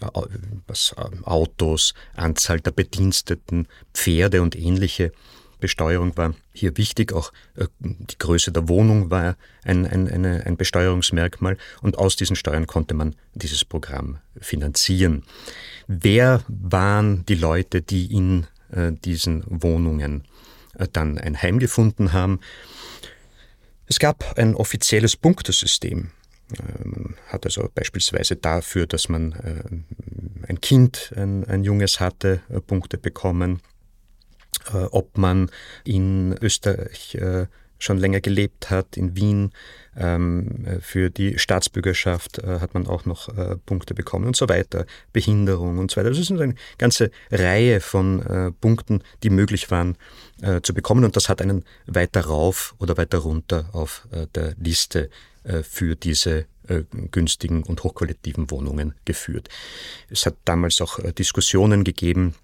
äh, 0.00 0.20
was 0.66 0.94
äh, 0.96 1.04
Autos, 1.24 1.94
Anzahl 2.14 2.60
der 2.60 2.72
Bediensteten, 2.72 3.68
Pferde 3.92 4.42
und 4.42 4.56
ähnliche 4.56 5.12
Besteuerung 5.64 6.14
war 6.18 6.34
hier 6.52 6.76
wichtig. 6.76 7.14
Auch 7.14 7.32
die 7.78 8.18
Größe 8.18 8.52
der 8.52 8.68
Wohnung 8.68 9.10
war 9.10 9.36
ein, 9.64 9.86
ein, 9.86 10.06
eine, 10.08 10.44
ein 10.44 10.58
Besteuerungsmerkmal 10.58 11.56
und 11.80 11.96
aus 11.96 12.16
diesen 12.16 12.36
Steuern 12.36 12.66
konnte 12.66 12.92
man 12.92 13.16
dieses 13.32 13.64
Programm 13.64 14.18
finanzieren. 14.38 15.22
Wer 15.86 16.44
waren 16.48 17.24
die 17.24 17.34
Leute, 17.36 17.80
die 17.80 18.14
in 18.14 18.46
diesen 19.04 19.44
Wohnungen 19.46 20.24
dann 20.92 21.18
ein 21.18 21.40
Heim 21.40 21.58
gefunden 21.58 22.12
haben. 22.12 22.40
Es 23.86 23.98
gab 23.98 24.36
ein 24.36 24.54
offizielles 24.54 25.16
Punktesystem. 25.16 26.10
Man 26.84 27.16
hat 27.28 27.46
also 27.46 27.70
beispielsweise 27.74 28.36
dafür, 28.36 28.86
dass 28.86 29.08
man 29.08 29.84
ein 30.46 30.60
Kind, 30.60 31.12
ein, 31.16 31.44
ein 31.44 31.64
Junges 31.64 32.00
hatte, 32.00 32.40
Punkte 32.66 32.98
bekommen. 32.98 33.60
Ob 34.90 35.16
man 35.18 35.50
in 35.84 36.36
Österreich 36.40 37.16
schon 37.84 37.98
länger 37.98 38.20
gelebt 38.20 38.70
hat, 38.70 38.96
in 38.96 39.16
Wien. 39.16 39.52
Ähm, 39.96 40.66
für 40.80 41.10
die 41.10 41.38
Staatsbürgerschaft 41.38 42.38
äh, 42.38 42.58
hat 42.58 42.74
man 42.74 42.86
auch 42.88 43.04
noch 43.04 43.28
äh, 43.36 43.56
Punkte 43.64 43.94
bekommen 43.94 44.26
und 44.26 44.36
so 44.36 44.48
weiter. 44.48 44.86
Behinderung 45.12 45.78
und 45.78 45.90
so 45.90 45.98
weiter. 45.98 46.10
Das 46.10 46.18
ist 46.18 46.32
eine 46.32 46.54
ganze 46.78 47.10
Reihe 47.30 47.80
von 47.80 48.22
äh, 48.22 48.50
Punkten, 48.50 49.02
die 49.22 49.30
möglich 49.30 49.70
waren 49.70 49.96
äh, 50.42 50.62
zu 50.62 50.74
bekommen 50.74 51.04
und 51.04 51.14
das 51.14 51.28
hat 51.28 51.40
einen 51.40 51.64
weiter 51.86 52.22
rauf 52.22 52.74
oder 52.78 52.96
weiter 52.96 53.18
runter 53.18 53.68
auf 53.72 54.08
äh, 54.10 54.26
der 54.34 54.54
Liste 54.58 55.10
äh, 55.44 55.62
für 55.62 55.94
diese 55.94 56.46
günstigen 57.10 57.62
und 57.62 57.84
hochqualitativen 57.84 58.50
Wohnungen 58.50 58.94
geführt. 59.04 59.50
Es 60.08 60.24
hat 60.24 60.34
damals 60.46 60.80
auch 60.80 60.98
Diskussionen 61.12 61.84
gegeben, 61.84 62.36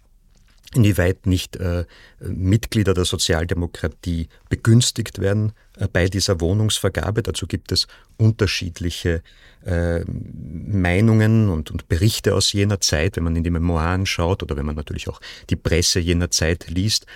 inwieweit 0.75 1.27
nicht 1.27 1.57
äh, 1.57 1.85
Mitglieder 2.21 2.95
der 2.95 3.05
Sozialdemokratie 3.05 4.29
begünstigt 4.49 5.19
werden 5.21 5.53
äh, 5.77 5.89
bei 5.93 6.07
dieser 6.07 6.41
Wohnungsvergabe. 6.41 7.23
Dazu 7.23 7.47
gibt 7.47 7.73
es 7.73 7.89
unterschiedliche 8.19 9.23
äh, 9.65 10.01
Meinungen 10.07 11.49
und, 11.49 11.71
und, 11.71 11.89
Berichte 11.89 12.35
aus 12.35 12.53
jener 12.53 12.81
Zeit, 12.81 13.17
wenn 13.17 13.25
man 13.25 13.37
in 13.37 13.43
die 13.43 13.51
Memoiren 13.51 14.07
schaut 14.07 14.43
oder 14.43 14.57
wenn 14.57 14.67
man 14.67 14.77
natürlich 14.77 15.09
auch 15.09 15.21
die 15.51 15.57
Presse 15.57 15.99
jener 15.99 16.31
Zeit 16.31 16.69
liest. 16.69 17.07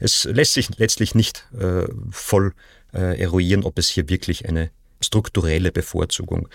Es 0.00 0.24
lässt 0.24 0.54
sich 0.54 0.76
letztlich 0.78 1.14
nicht 1.14 1.46
äh, 1.58 1.86
voll 2.10 2.52
äh, 2.92 3.20
eruieren, 3.20 3.62
ob 3.62 3.78
es 3.78 3.88
hier 3.88 4.08
wirklich 4.08 4.48
eine 4.48 4.70
strukturelle 5.00 5.70
Bevorzugung 5.70 6.48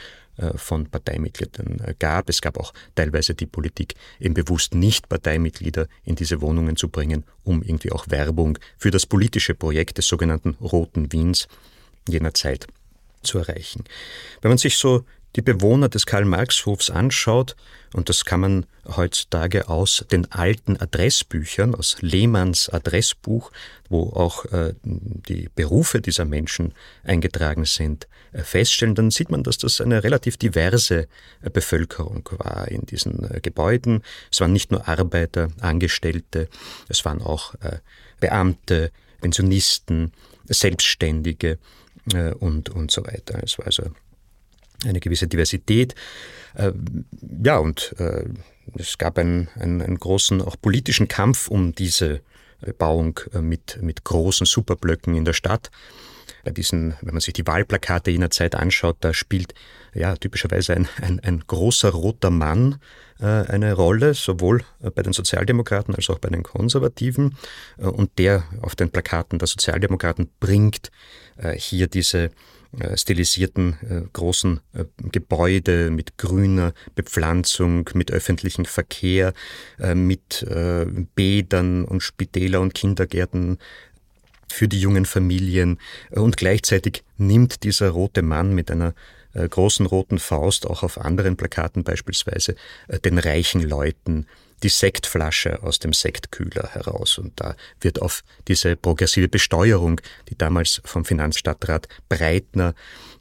von 0.57 0.87
Parteimitgliedern 0.87 1.79
äh, 1.85 1.93
gab. 1.97 2.29
Es 2.29 2.41
gab 2.41 2.57
auch 2.57 2.73
teilweise 2.95 3.33
die 3.33 3.45
Politik, 3.45 3.95
eben 4.19 4.33
bewusst 4.33 4.73
nicht 4.73 5.09
Parteimitglieder 5.09 5.87
in 6.03 6.15
diese 6.15 6.41
Wohnungen 6.41 6.75
zu 6.75 6.89
bringen, 6.89 7.23
um 7.43 7.61
irgendwie 7.61 7.91
auch 7.91 8.09
Werbung 8.09 8.57
für 8.77 8.91
das 8.91 9.05
politische 9.05 9.55
Projekt 9.55 9.97
des 9.97 10.07
sogenannten 10.07 10.51
Roten 10.61 11.11
Wiens 11.11 11.47
jener 12.07 12.33
Zeit 12.33 12.67
zu 13.21 13.39
erreichen. 13.39 13.83
Wenn 14.41 14.49
man 14.49 14.57
sich 14.57 14.77
so 14.77 15.05
die 15.35 15.41
Bewohner 15.41 15.89
des 15.89 16.05
Karl-Marx-Hofs 16.05 16.89
anschaut, 16.89 17.55
und 17.93 18.09
das 18.09 18.25
kann 18.25 18.39
man 18.39 18.65
heutzutage 18.87 19.67
aus 19.67 20.05
den 20.11 20.31
alten 20.31 20.77
Adressbüchern, 20.77 21.73
aus 21.73 21.97
Lehmanns 22.01 22.69
Adressbuch, 22.69 23.51
wo 23.89 24.09
auch 24.09 24.45
äh, 24.45 24.73
die 24.83 25.49
Berufe 25.55 26.01
dieser 26.01 26.25
Menschen 26.25 26.73
eingetragen 27.03 27.65
sind, 27.65 28.07
äh, 28.31 28.43
feststellen, 28.43 28.95
dann 28.95 29.11
sieht 29.11 29.31
man, 29.31 29.43
dass 29.43 29.57
das 29.57 29.81
eine 29.81 30.03
relativ 30.03 30.37
diverse 30.37 31.07
äh, 31.41 31.49
Bevölkerung 31.51 32.29
war 32.37 32.67
in 32.67 32.85
diesen 32.85 33.29
äh, 33.31 33.39
Gebäuden. 33.41 34.03
Es 34.31 34.41
waren 34.41 34.53
nicht 34.53 34.71
nur 34.71 34.87
Arbeiter, 34.87 35.49
Angestellte, 35.59 36.47
es 36.87 37.05
waren 37.05 37.21
auch 37.21 37.55
äh, 37.55 37.79
Beamte, 38.19 38.91
Pensionisten, 39.21 40.11
Selbstständige 40.45 41.57
äh, 42.13 42.33
und, 42.33 42.69
und 42.69 42.91
so 42.91 43.05
weiter. 43.05 43.39
Es 43.43 43.57
war 43.57 43.65
also 43.65 43.83
eine 44.85 44.99
gewisse 44.99 45.27
Diversität. 45.27 45.95
Äh, 46.55 46.71
ja, 47.43 47.57
und 47.57 47.95
äh, 47.99 48.25
es 48.77 48.97
gab 48.97 49.17
einen, 49.17 49.49
einen, 49.55 49.81
einen, 49.81 49.97
großen 49.97 50.41
auch 50.41 50.55
politischen 50.61 51.07
Kampf 51.07 51.47
um 51.47 51.73
diese 51.73 52.21
Bauung 52.77 53.19
äh, 53.33 53.41
mit, 53.41 53.81
mit 53.81 54.03
großen 54.03 54.45
Superblöcken 54.45 55.15
in 55.15 55.25
der 55.25 55.33
Stadt. 55.33 55.71
Bei 56.43 56.51
diesen, 56.51 56.95
wenn 57.01 57.13
man 57.13 57.21
sich 57.21 57.33
die 57.33 57.45
Wahlplakate 57.47 58.11
jener 58.11 58.29
Zeit 58.29 58.55
anschaut, 58.55 58.97
da 59.01 59.13
spielt 59.13 59.53
ja 59.93 60.15
typischerweise 60.15 60.73
ein, 60.75 60.87
ein, 61.01 61.19
ein 61.19 61.43
großer 61.45 61.89
roter 61.89 62.29
Mann 62.29 62.79
äh, 63.19 63.25
eine 63.25 63.73
Rolle, 63.73 64.13
sowohl 64.13 64.63
bei 64.95 65.03
den 65.03 65.13
Sozialdemokraten 65.13 65.95
als 65.95 66.09
auch 66.09 66.19
bei 66.19 66.29
den 66.29 66.43
Konservativen. 66.43 67.35
Und 67.77 68.17
der 68.19 68.43
auf 68.61 68.75
den 68.75 68.89
Plakaten 68.89 69.39
der 69.39 69.47
Sozialdemokraten 69.47 70.29
bringt 70.39 70.91
äh, 71.37 71.57
hier 71.57 71.87
diese 71.87 72.31
stilisierten 72.95 73.77
äh, 73.81 74.01
großen 74.13 74.59
äh, 74.73 74.85
Gebäude 75.11 75.89
mit 75.89 76.17
grüner 76.17 76.73
Bepflanzung, 76.95 77.89
mit 77.93 78.11
öffentlichem 78.11 78.65
Verkehr, 78.65 79.33
mit 79.93 80.45
Bädern 81.15 81.85
und 81.85 82.01
Spitäler 82.01 82.61
und 82.61 82.73
Kindergärten 82.73 83.57
für 84.51 84.67
die 84.67 84.79
jungen 84.79 85.05
Familien. 85.05 85.79
Und 86.11 86.37
gleichzeitig 86.37 87.03
nimmt 87.17 87.63
dieser 87.63 87.89
rote 87.89 88.21
Mann 88.21 88.53
mit 88.53 88.71
einer 88.71 88.93
großen 89.33 89.85
roten 89.85 90.19
Faust 90.19 90.65
auch 90.67 90.83
auf 90.83 90.99
anderen 90.99 91.37
Plakaten 91.37 91.83
beispielsweise 91.83 92.55
den 93.05 93.17
reichen 93.17 93.61
Leuten 93.61 94.25
die 94.63 94.69
Sektflasche 94.69 95.63
aus 95.63 95.79
dem 95.79 95.93
Sektkühler 95.93 96.69
heraus. 96.73 97.17
Und 97.17 97.39
da 97.39 97.55
wird 97.81 98.01
auf 98.01 98.23
diese 98.47 98.75
progressive 98.75 99.27
Besteuerung, 99.27 100.01
die 100.29 100.37
damals 100.37 100.81
vom 100.85 101.05
Finanzstadtrat 101.05 101.87
Breitner, 102.09 102.73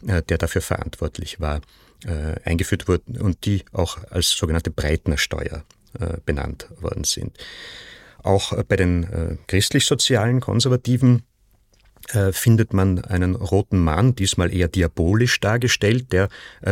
äh, 0.06 0.22
der 0.22 0.38
dafür 0.38 0.62
verantwortlich 0.62 1.40
war, 1.40 1.60
äh, 2.04 2.36
eingeführt 2.44 2.88
wurde 2.88 3.20
und 3.20 3.44
die 3.44 3.64
auch 3.72 3.98
als 4.10 4.30
sogenannte 4.30 4.70
Breitner-Steuer 4.70 5.64
äh, 5.98 6.16
benannt 6.24 6.68
worden 6.80 7.04
sind. 7.04 7.36
Auch 8.22 8.52
bei 8.64 8.74
den 8.74 9.38
christlich-sozialen 9.46 10.40
Konservativen 10.40 11.22
findet 12.32 12.72
man 12.72 13.02
einen 13.04 13.36
roten 13.36 13.78
Mann, 13.78 14.16
diesmal 14.16 14.52
eher 14.52 14.66
diabolisch 14.66 15.38
dargestellt, 15.38 16.12
der 16.12 16.28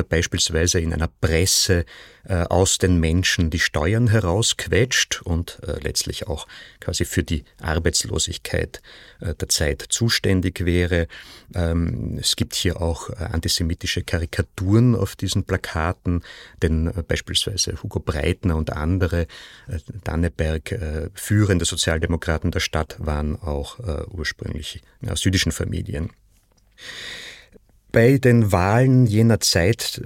beispielsweise 0.09 0.81
in 0.81 0.93
einer 0.93 1.09
Presse 1.21 1.85
äh, 2.29 2.43
aus 2.49 2.79
den 2.79 2.99
Menschen 2.99 3.51
die 3.51 3.61
Steuern 3.61 4.09
herausquetscht 4.09 5.23
und 5.23 5.61
äh, 5.63 5.79
letztlich 5.79 6.27
auch 6.27 6.49
quasi 6.81 7.05
für 7.05 7.23
die 7.23 7.45
Arbeitslosigkeit 7.61 8.83
äh, 9.21 9.35
der 9.35 9.49
Zeit 9.49 9.85
zuständig 9.91 10.65
wäre. 10.65 11.07
Ähm, 11.55 12.19
es 12.21 12.35
gibt 12.35 12.57
hier 12.57 12.83
auch 12.83 13.11
antisemitische 13.11 14.03
Karikaturen 14.03 14.97
auf 14.97 15.15
diesen 15.15 15.45
Plakaten, 15.45 16.23
denn 16.63 16.91
beispielsweise 17.07 17.81
Hugo 17.81 18.01
Breitner 18.01 18.57
und 18.57 18.73
andere 18.73 19.29
Danneberg 20.03 21.11
führende 21.15 21.65
Sozialdemokraten 21.65 22.51
der 22.51 22.61
Stadt 22.61 22.97
waren 22.99 23.37
auch 23.41 23.79
ursprünglich 24.09 24.83
aus 25.09 25.25
jüdischen 25.25 25.53
Familien. 25.53 26.11
Bei 27.93 28.19
den 28.19 28.53
Wahlen 28.53 29.07
jener 29.07 29.41
Zeit 29.41 30.01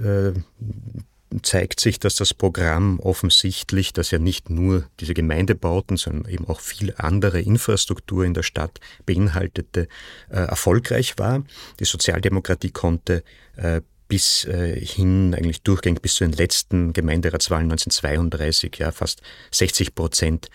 zeigt 1.41 1.79
sich, 1.79 1.99
dass 1.99 2.15
das 2.15 2.33
Programm 2.33 2.99
offensichtlich, 2.99 3.93
das 3.93 4.11
ja 4.11 4.19
nicht 4.19 4.49
nur 4.49 4.85
diese 4.99 5.13
Gemeindebauten, 5.13 5.97
sondern 5.97 6.31
eben 6.31 6.47
auch 6.47 6.59
viel 6.59 6.93
andere 6.97 7.39
Infrastruktur 7.41 8.25
in 8.25 8.33
der 8.33 8.43
Stadt 8.43 8.79
beinhaltete, 9.05 9.87
äh, 10.29 10.35
erfolgreich 10.35 11.17
war. 11.17 11.43
Die 11.79 11.85
Sozialdemokratie 11.85 12.71
konnte 12.71 13.23
äh, 13.55 13.81
bis 14.07 14.43
äh, 14.45 14.77
hin 14.77 15.33
eigentlich 15.33 15.61
durchgängig 15.61 16.01
bis 16.01 16.15
zu 16.15 16.25
den 16.25 16.33
letzten 16.33 16.91
Gemeinderatswahlen 16.91 17.71
1932 17.71 18.75
ja 18.77 18.91
fast 18.91 19.21
60 19.51 19.95
Prozent 19.95 20.49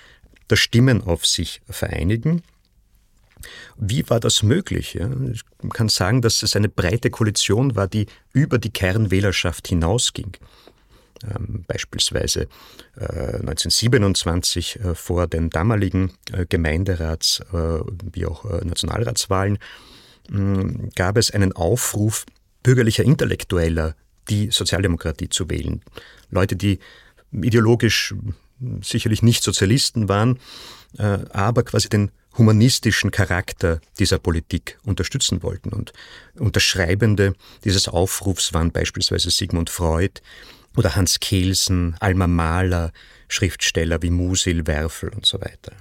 der 0.51 0.57
Stimmen 0.57 1.03
auf 1.03 1.25
sich 1.25 1.63
vereinigen. 1.69 2.43
Wie 3.77 4.09
war 4.09 4.21
das 4.21 4.43
möglich? 4.43 4.99
Ich 5.33 5.43
kann 5.71 5.89
sagen, 5.89 6.23
dass 6.23 6.43
es 6.43 6.57
eine 6.57 6.69
breite 6.69 7.11
Koalition 7.11 7.77
war, 7.77 7.87
die 7.87 8.07
über 8.33 8.59
die 8.59 8.71
Kernwählerschaft 8.71 9.69
hinausging. 9.69 10.37
Ähm, 11.25 11.65
beispielsweise 11.67 12.49
äh, 12.97 13.39
1927 13.39 14.81
äh, 14.81 14.95
vor 14.95 15.27
den 15.27 15.51
damaligen 15.51 16.13
äh, 16.33 16.43
Gemeinderats- 16.45 17.41
äh, 17.53 17.83
wie 18.13 18.27
auch 18.27 18.45
äh, 18.45 18.65
Nationalratswahlen 18.65 19.59
gab 20.97 21.19
es 21.19 21.31
einen 21.31 21.53
Aufruf 21.53 22.27
bürgerlicher 22.65 23.05
Intellektueller, 23.05 23.95
die 24.29 24.51
Sozialdemokratie 24.51 25.29
zu 25.29 25.49
wählen. 25.49 25.83
Leute, 26.31 26.57
die 26.57 26.81
ideologisch 27.31 28.13
sicherlich 28.83 29.23
nicht 29.23 29.45
Sozialisten 29.45 30.09
waren, 30.09 30.39
äh, 30.99 31.19
aber 31.31 31.63
quasi 31.63 31.89
den 31.89 32.11
humanistischen 32.37 33.11
Charakter 33.11 33.81
dieser 33.99 34.19
Politik 34.19 34.79
unterstützen 34.85 35.43
wollten. 35.43 35.71
Und 35.71 35.93
Unterschreibende 36.39 37.35
dieses 37.65 37.89
Aufrufs 37.89 38.53
waren 38.53 38.73
beispielsweise 38.73 39.31
Sigmund 39.31 39.71
Freud 39.71 40.21
oder 40.77 40.95
Hans 40.95 41.21
Kelsen, 41.21 41.97
Alma 42.01 42.27
Mahler, 42.27 42.93
Schriftsteller 43.29 44.03
wie 44.03 44.11
Musil, 44.11 44.67
Werfel 44.67 45.11
und 45.11 45.27
so 45.27 45.41
weiter. 45.41 45.73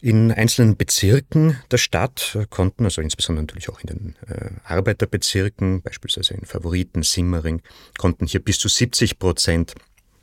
In 0.00 0.30
einzelnen 0.30 0.76
Bezirken 0.76 1.58
der 1.70 1.78
Stadt 1.78 2.36
konnten, 2.50 2.84
also 2.84 3.00
insbesondere 3.00 3.44
natürlich 3.44 3.70
auch 3.70 3.80
in 3.80 3.86
den 3.86 4.16
äh, 4.28 4.50
Arbeiterbezirken, 4.64 5.80
beispielsweise 5.80 6.34
in 6.34 6.44
Favoriten, 6.44 7.02
Simmering, 7.02 7.62
konnten 7.96 8.26
hier 8.26 8.40
bis 8.44 8.58
zu 8.58 8.68
70 8.68 9.18
Prozent 9.18 9.74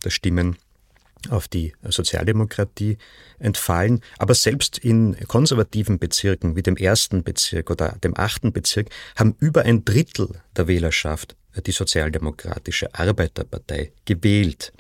der 0.04 0.12
Stimmen 0.12 0.56
auf 1.30 1.48
die 1.48 1.74
Sozialdemokratie 1.84 2.98
entfallen. 3.40 4.02
Aber 4.20 4.36
selbst 4.36 4.78
in 4.78 5.18
konservativen 5.28 5.98
Bezirken 6.00 6.56
wie 6.56 6.64
dem 6.64 6.78
ersten 6.78 7.24
Bezirk 7.24 7.70
oder 7.72 7.98
dem 8.04 8.16
achten 8.18 8.54
Bezirk 8.54 8.90
haben 9.16 9.36
über 9.40 9.64
ein 9.64 9.84
Drittel 9.84 10.42
der 10.56 10.68
Wählerschaft 10.68 11.36
die 11.66 11.72
Sozialdemokratische 11.72 12.94
Arbeiterpartei 12.94 13.92
gewählt. 14.06 14.74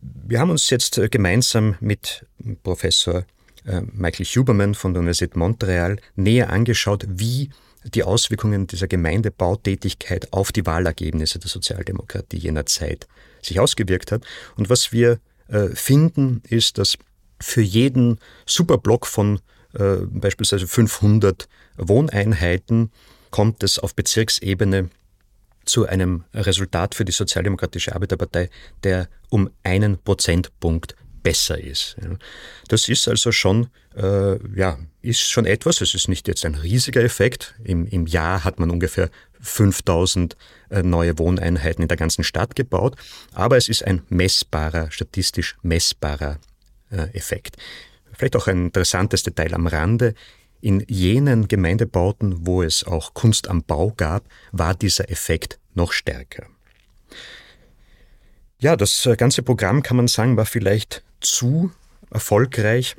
Wir 0.00 0.40
haben 0.40 0.50
uns 0.50 0.68
jetzt 0.70 1.00
gemeinsam 1.10 1.76
mit 1.80 2.26
Professor 2.62 3.24
äh, 3.64 3.82
Michael 3.92 4.26
Huberman 4.26 4.74
von 4.74 4.92
der 4.94 5.00
Universität 5.00 5.36
Montreal 5.36 5.98
näher 6.16 6.50
angeschaut, 6.50 7.06
wie 7.08 7.50
die 7.84 8.04
Auswirkungen 8.04 8.66
dieser 8.66 8.86
Gemeindebautätigkeit 8.86 10.32
auf 10.32 10.52
die 10.52 10.66
Wahlergebnisse 10.66 11.38
der 11.38 11.48
Sozialdemokratie 11.48 12.38
jener 12.38 12.66
Zeit 12.66 13.08
sich 13.42 13.58
ausgewirkt 13.58 14.12
hat. 14.12 14.24
Und 14.56 14.70
was 14.70 14.92
wir 14.92 15.18
äh, 15.48 15.68
finden, 15.68 16.42
ist, 16.48 16.78
dass 16.78 16.96
für 17.40 17.62
jeden 17.62 18.18
Superblock 18.46 19.06
von 19.06 19.40
äh, 19.74 19.96
beispielsweise 20.06 20.68
500 20.68 21.48
Wohneinheiten 21.76 22.92
kommt 23.32 23.64
es 23.64 23.80
auf 23.80 23.96
Bezirksebene 23.96 24.90
zu 25.64 25.86
einem 25.86 26.24
Resultat 26.32 26.94
für 26.94 27.04
die 27.04 27.12
Sozialdemokratische 27.12 27.94
Arbeiterpartei, 27.94 28.50
der 28.84 29.08
um 29.28 29.50
einen 29.64 29.98
Prozentpunkt 29.98 30.94
besser 31.22 31.58
ist. 31.58 31.96
Das 32.68 32.88
ist 32.88 33.08
also 33.08 33.32
schon, 33.32 33.68
äh, 33.96 34.38
ja, 34.56 34.78
ist 35.02 35.20
schon 35.20 35.46
etwas. 35.46 35.80
Es 35.80 35.94
ist 35.94 36.08
nicht 36.08 36.28
jetzt 36.28 36.44
ein 36.44 36.54
riesiger 36.54 37.02
Effekt. 37.02 37.54
Im, 37.64 37.86
im 37.86 38.06
Jahr 38.06 38.44
hat 38.44 38.58
man 38.58 38.70
ungefähr 38.70 39.08
5000 39.40 40.36
äh, 40.70 40.82
neue 40.82 41.18
Wohneinheiten 41.18 41.82
in 41.82 41.88
der 41.88 41.96
ganzen 41.96 42.24
Stadt 42.24 42.54
gebaut, 42.56 42.96
aber 43.32 43.56
es 43.56 43.68
ist 43.68 43.84
ein 43.84 44.02
messbarer, 44.08 44.90
statistisch 44.90 45.56
messbarer 45.62 46.38
äh, 46.90 47.08
Effekt. 47.14 47.56
Vielleicht 48.12 48.36
auch 48.36 48.46
ein 48.46 48.66
interessantes 48.66 49.22
Detail 49.22 49.54
am 49.54 49.66
Rande. 49.66 50.14
In 50.62 50.84
jenen 50.88 51.48
Gemeindebauten, 51.48 52.46
wo 52.46 52.62
es 52.62 52.84
auch 52.84 53.14
Kunst 53.14 53.48
am 53.48 53.64
Bau 53.64 53.92
gab, 53.96 54.24
war 54.52 54.74
dieser 54.74 55.10
Effekt 55.10 55.58
noch 55.74 55.92
stärker. 55.92 56.46
Ja, 58.60 58.76
das 58.76 59.04
äh, 59.06 59.16
ganze 59.16 59.42
Programm 59.42 59.82
kann 59.82 59.96
man 59.96 60.06
sagen, 60.06 60.36
war 60.36 60.46
vielleicht 60.46 61.02
zu 61.20 61.72
erfolgreich. 62.10 62.94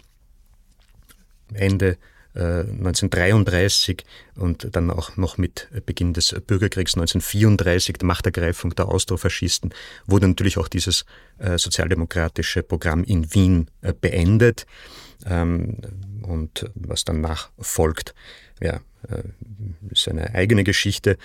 Ende 1.53 1.97
1933 2.35 4.01
äh, 4.01 4.39
und 4.39 4.75
dann 4.75 4.89
auch 4.89 5.17
noch 5.17 5.37
mit 5.37 5.69
Beginn 5.85 6.13
des 6.13 6.35
Bürgerkriegs 6.47 6.95
1934, 6.95 7.97
der 7.97 8.07
Machtergreifung 8.07 8.73
der 8.75 8.89
Austrofaschisten, 8.89 9.73
wurde 10.07 10.27
natürlich 10.27 10.57
auch 10.57 10.67
dieses 10.67 11.05
äh, 11.37 11.57
sozialdemokratische 11.59 12.63
Programm 12.63 13.03
in 13.03 13.33
Wien 13.33 13.69
beendet. 14.01 14.65
Ähm, 15.25 15.77
und 16.23 16.69
was 16.75 17.05
danach 17.05 17.51
folgt, 17.59 18.15
ja, 18.61 18.81
ist 19.89 20.07
eine 20.07 20.33
eigene 20.33 20.63
Geschichte. 20.63 21.17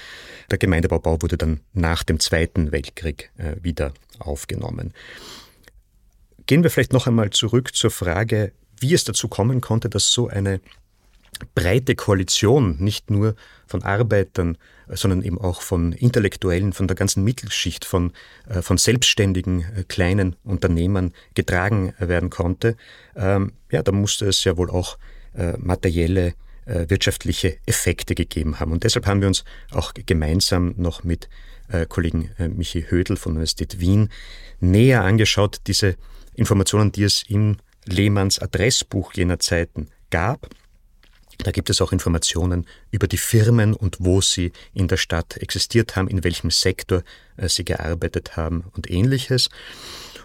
Der 0.50 0.58
Gemeindebaubau 0.58 1.22
wurde 1.22 1.36
dann 1.36 1.60
nach 1.72 2.02
dem 2.02 2.18
Zweiten 2.20 2.72
Weltkrieg 2.72 3.30
wieder 3.62 3.94
aufgenommen. 4.18 4.92
Gehen 6.46 6.62
wir 6.62 6.70
vielleicht 6.70 6.92
noch 6.92 7.06
einmal 7.06 7.30
zurück 7.30 7.74
zur 7.74 7.90
Frage, 7.90 8.52
wie 8.80 8.94
es 8.94 9.04
dazu 9.04 9.28
kommen 9.28 9.60
konnte, 9.60 9.88
dass 9.88 10.10
so 10.10 10.28
eine 10.28 10.60
breite 11.54 11.94
Koalition 11.94 12.76
nicht 12.78 13.10
nur 13.10 13.34
von 13.66 13.82
Arbeitern, 13.82 14.56
sondern 14.88 15.22
eben 15.22 15.38
auch 15.38 15.62
von 15.62 15.92
Intellektuellen, 15.92 16.72
von 16.72 16.88
der 16.88 16.96
ganzen 16.96 17.24
Mittelschicht, 17.24 17.84
von, 17.84 18.12
äh, 18.48 18.62
von 18.62 18.78
selbstständigen 18.78 19.64
äh, 19.76 19.84
kleinen 19.84 20.36
Unternehmern 20.44 21.12
getragen 21.34 21.94
werden 21.98 22.30
konnte. 22.30 22.76
Ähm, 23.14 23.52
ja, 23.70 23.82
da 23.82 23.92
musste 23.92 24.26
es 24.26 24.44
ja 24.44 24.56
wohl 24.56 24.70
auch 24.70 24.98
äh, 25.34 25.54
materielle 25.58 26.34
wirtschaftliche 26.70 27.56
Effekte 27.64 28.14
gegeben 28.14 28.60
haben. 28.60 28.72
Und 28.72 28.84
deshalb 28.84 29.06
haben 29.06 29.22
wir 29.22 29.28
uns 29.28 29.42
auch 29.70 29.94
gemeinsam 29.94 30.74
noch 30.76 31.02
mit 31.02 31.30
äh, 31.68 31.86
Kollegen 31.86 32.30
äh, 32.38 32.48
Michi 32.48 32.86
Hödel 32.88 33.16
von 33.16 33.32
der 33.32 33.38
Universität 33.40 33.78
Wien 33.80 34.08
näher 34.60 35.04
angeschaut, 35.04 35.60
diese 35.66 35.96
Informationen, 36.34 36.92
die 36.92 37.02
es 37.02 37.24
im 37.28 37.58
Lehmanns 37.84 38.38
Adressbuch 38.38 39.12
jener 39.14 39.38
Zeiten 39.38 39.88
gab. 40.10 40.48
Da 41.38 41.52
gibt 41.52 41.70
es 41.70 41.80
auch 41.80 41.92
Informationen 41.92 42.66
über 42.90 43.06
die 43.06 43.16
Firmen 43.16 43.74
und 43.74 43.96
wo 44.00 44.20
sie 44.20 44.52
in 44.74 44.88
der 44.88 44.96
Stadt 44.96 45.36
existiert 45.36 45.94
haben, 45.94 46.08
in 46.08 46.24
welchem 46.24 46.50
Sektor 46.50 47.02
äh, 47.36 47.48
sie 47.48 47.64
gearbeitet 47.64 48.36
haben 48.36 48.64
und 48.74 48.90
ähnliches. 48.90 49.48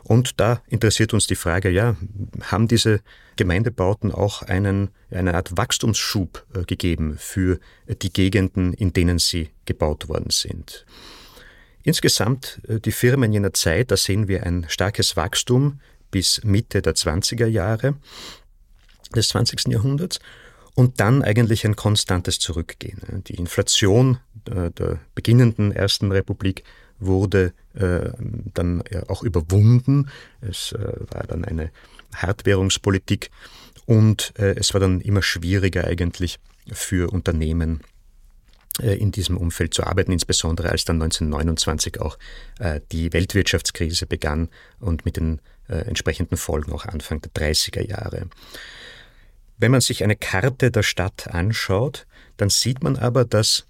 Und 0.03 0.39
da 0.39 0.61
interessiert 0.67 1.13
uns 1.13 1.27
die 1.27 1.35
Frage, 1.35 1.69
ja, 1.69 1.95
haben 2.41 2.67
diese 2.67 2.99
Gemeindebauten 3.35 4.11
auch 4.11 4.41
einen, 4.41 4.89
eine 5.11 5.35
Art 5.35 5.55
Wachstumsschub 5.55 6.45
äh, 6.55 6.63
gegeben 6.63 7.15
für 7.17 7.59
die 7.87 8.11
Gegenden, 8.11 8.73
in 8.73 8.91
denen 8.91 9.19
sie 9.19 9.51
gebaut 9.65 10.09
worden 10.09 10.31
sind? 10.31 10.85
Insgesamt 11.83 12.59
äh, 12.67 12.79
die 12.79 12.91
Firmen 12.91 13.31
jener 13.31 13.53
Zeit, 13.53 13.91
da 13.91 13.97
sehen 13.97 14.27
wir 14.27 14.45
ein 14.45 14.65
starkes 14.67 15.15
Wachstum 15.15 15.79
bis 16.09 16.43
Mitte 16.43 16.81
der 16.81 16.95
20er 16.95 17.47
Jahre 17.47 17.95
des 19.15 19.29
20. 19.29 19.67
Jahrhunderts 19.67 20.19
und 20.75 20.99
dann 20.99 21.21
eigentlich 21.21 21.65
ein 21.65 21.75
konstantes 21.75 22.39
Zurückgehen. 22.39 23.23
Die 23.27 23.35
Inflation 23.35 24.19
äh, 24.49 24.71
der 24.71 24.99
beginnenden 25.15 25.71
Ersten 25.71 26.11
Republik 26.11 26.63
wurde 26.99 27.53
äh, 27.73 28.11
dann 28.53 28.83
auch 29.07 29.23
überwunden. 29.23 30.09
Es 30.41 30.73
war 30.73 31.23
dann 31.27 31.43
eine 31.43 31.71
Hartwährungspolitik 32.15 33.29
und 33.85 34.33
es 34.37 34.73
war 34.73 34.79
dann 34.79 35.01
immer 35.01 35.21
schwieriger 35.21 35.85
eigentlich 35.85 36.39
für 36.71 37.11
Unternehmen 37.11 37.81
äh, 38.81 38.95
in 38.95 39.11
diesem 39.11 39.37
Umfeld 39.37 39.73
zu 39.75 39.83
arbeiten, 39.83 40.11
insbesondere 40.11 40.69
als 40.69 40.83
dann 40.83 40.99
1929 41.01 42.01
auch 42.01 42.17
äh, 42.57 42.79
die 42.91 43.13
Weltwirtschaftskrise 43.13 44.07
begann 44.07 44.49
und 44.79 45.05
mit 45.05 45.17
den 45.17 45.41
äh, 45.69 45.75
entsprechenden 45.75 46.37
Folgen 46.37 46.71
auch 46.71 46.85
Anfang 46.85 47.21
der 47.21 47.31
30er 47.33 47.87
Jahre. 47.87 48.27
Wenn 49.63 49.71
man 49.71 49.79
sich 49.79 50.03
eine 50.03 50.17
Karte 50.17 50.71
der 50.71 50.83
Stadt 50.83 51.29
anschaut, 51.29 52.05
dann 52.35 52.49
sieht 52.49 52.83
man 52.83 52.97
aber, 52.97 53.23
dass 53.23 53.65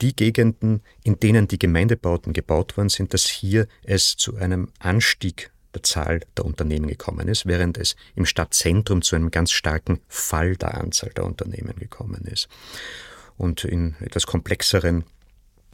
die 0.00 0.16
Gegenden, 0.16 0.80
in 1.04 1.20
denen 1.20 1.48
die 1.48 1.58
Gemeindebauten 1.58 2.32
gebaut 2.32 2.78
worden 2.78 2.88
sind, 2.88 3.12
dass 3.12 3.26
hier 3.26 3.68
es 3.84 4.16
zu 4.16 4.36
einem 4.36 4.72
Anstieg 4.78 5.50
der 5.74 5.82
Zahl 5.82 6.20
der 6.38 6.46
Unternehmen 6.46 6.86
gekommen 6.86 7.28
ist, 7.28 7.44
während 7.44 7.76
es 7.76 7.94
im 8.14 8.24
Stadtzentrum 8.24 9.02
zu 9.02 9.16
einem 9.16 9.30
ganz 9.30 9.52
starken 9.52 10.00
Fall 10.08 10.56
der 10.56 10.80
Anzahl 10.80 11.10
der 11.10 11.26
Unternehmen 11.26 11.76
gekommen 11.76 12.24
ist. 12.24 12.48
Und 13.36 13.64
in 13.64 13.96
etwas 14.00 14.26
komplexeren 14.26 15.04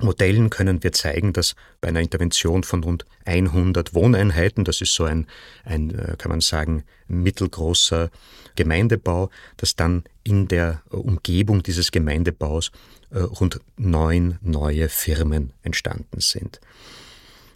Modellen 0.03 0.51
können 0.51 0.83
wir 0.83 0.93
zeigen, 0.93 1.33
dass 1.33 1.55
bei 1.81 1.89
einer 1.89 2.01
Intervention 2.01 2.65
von 2.65 2.83
rund 2.83 3.07
100 3.25 3.95
Wohneinheiten, 3.95 4.65
das 4.65 4.81
ist 4.81 4.95
so 4.95 5.05
ein, 5.05 5.27
ein 5.65 5.91
äh, 5.91 6.17
kann 6.17 6.31
man 6.31 6.41
sagen, 6.41 6.85
mittelgroßer 7.09 8.11
Gemeindebau, 8.57 9.31
dass 9.57 9.77
dann 9.77 10.05
in 10.25 10.49
der 10.49 10.83
Umgebung 10.91 11.63
dieses 11.63 11.91
Gemeindebaus 11.91 12.71
äh, 13.11 13.19
rund 13.19 13.61
neun 13.77 14.39
neue 14.41 14.89
Firmen 14.89 15.53
entstanden 15.63 16.21
sind. 16.21 16.61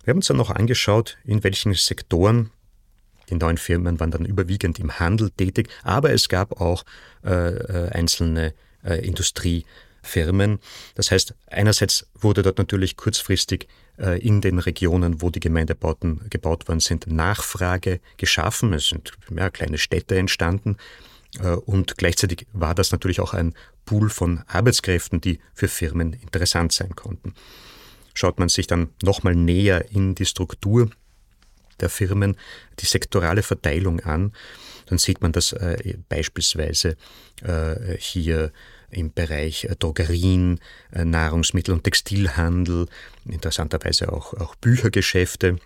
Wir 0.05 0.13
haben 0.13 0.19
uns 0.19 0.27
dann 0.29 0.37
noch 0.37 0.51
angeschaut, 0.51 1.19
in 1.25 1.43
welchen 1.43 1.75
Sektoren 1.75 2.51
die 3.29 3.35
neuen 3.35 3.59
Firmen 3.59 3.99
waren 3.99 4.13
dann 4.13 4.25
überwiegend 4.25 4.79
im 4.79 5.01
Handel 5.01 5.31
tätig, 5.31 5.69
aber 5.83 6.13
es 6.13 6.29
gab 6.29 6.61
auch 6.61 6.85
äh, 7.25 7.31
äh 7.31 7.89
einzelne 7.91 8.55
äh, 8.85 9.05
Industrie- 9.05 9.65
Firmen. 10.07 10.59
Das 10.95 11.11
heißt, 11.11 11.35
einerseits 11.47 12.07
wurde 12.15 12.43
dort 12.43 12.59
natürlich 12.59 12.97
kurzfristig 12.97 13.69
äh, 13.99 14.19
in 14.21 14.41
den 14.41 14.59
Regionen, 14.59 15.21
wo 15.23 15.31
die 15.31 15.41
Gemeindebauten 15.41 16.29
gebaut 16.31 16.69
worden 16.69 16.81
sind, 16.81 17.07
Nachfrage 17.07 18.01
geschaffen. 18.17 18.73
Es 18.73 18.89
sind 18.89 19.13
ja, 19.35 19.51
kleine 19.51 19.79
Städte 19.79 20.17
entstanden. 20.17 20.77
Äh, 21.41 21.49
und 21.49 21.97
gleichzeitig 21.97 22.47
war 22.53 22.75
das 22.75 22.93
natürlich 22.93 23.21
auch 23.21 23.35
ein 23.35 23.55
Pool 23.85 24.11
von 24.11 24.43
Arbeitskräften, 24.47 25.21
die 25.21 25.41
für 25.55 25.69
Firmen 25.69 26.13
interessant 26.15 26.73
sein 26.73 26.97
konnten. 26.97 27.35
Schaut 28.15 28.39
man 28.39 28.49
sich 28.49 28.67
dann 28.67 28.89
nochmal 29.03 29.35
näher 29.35 29.91
in 29.91 30.15
die 30.15 30.25
Struktur 30.25 30.91
der 31.81 31.91
Firmen, 31.91 32.37
die 32.79 32.87
sektorale 32.87 33.43
Verteilung 33.43 34.01
an, 34.01 34.33
dann 34.87 34.99
sieht 34.99 35.21
man, 35.21 35.33
dass 35.33 35.53
äh, 35.53 35.99
beispielsweise 36.09 36.97
äh, 37.43 37.97
hier 37.99 38.53
im 38.91 39.13
Bereich 39.13 39.65
äh, 39.65 39.77
Drogerien, 39.79 40.61
äh, 40.93 41.05
Nahrungsmittel- 41.05 41.75
und 41.75 41.85
Textilhandel, 41.85 42.87
interessanterweise 43.25 44.13
auch, 44.13 44.35
auch 44.35 44.55
Büchergeschäfte 44.57 45.59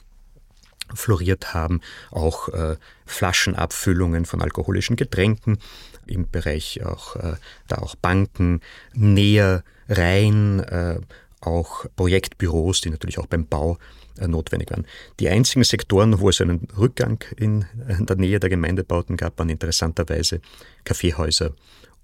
floriert 0.94 1.54
haben, 1.54 1.80
auch 2.10 2.48
äh, 2.48 2.76
Flaschenabfüllungen 3.06 4.24
von 4.24 4.42
alkoholischen 4.42 4.96
Getränken, 4.96 5.58
im 6.06 6.28
Bereich 6.30 6.84
auch 6.84 7.16
äh, 7.16 7.34
da 7.68 7.76
auch 7.76 7.94
Banken, 7.94 8.60
Nähereien, 8.94 10.60
äh, 10.60 11.00
auch 11.40 11.86
Projektbüros, 11.96 12.80
die 12.80 12.90
natürlich 12.90 13.18
auch 13.18 13.26
beim 13.26 13.46
Bau 13.46 13.78
äh, 14.18 14.28
notwendig 14.28 14.70
waren. 14.70 14.86
Die 15.20 15.28
einzigen 15.28 15.64
Sektoren, 15.64 16.20
wo 16.20 16.28
es 16.28 16.40
einen 16.40 16.68
Rückgang 16.76 17.22
in, 17.36 17.64
in 17.88 18.06
der 18.06 18.16
Nähe 18.16 18.40
der 18.40 18.50
Gemeindebauten 18.50 19.16
gab, 19.16 19.38
waren 19.38 19.48
interessanterweise 19.48 20.40
Kaffeehäuser 20.84 21.52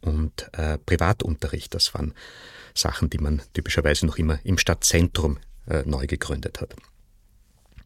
und 0.01 0.49
äh, 0.53 0.79
Privatunterricht. 0.79 1.75
Das 1.75 1.95
waren 1.95 2.15
Sachen, 2.75 3.11
die 3.11 3.19
man 3.19 3.43
typischerweise 3.55 4.07
noch 4.07 4.19
immer 4.19 4.39
im 4.45 4.59
Stadtzentrum 4.59 5.39
äh, 5.69 5.83
neu 5.85 6.07
gegründet 6.07 6.61
hat. 6.61 6.75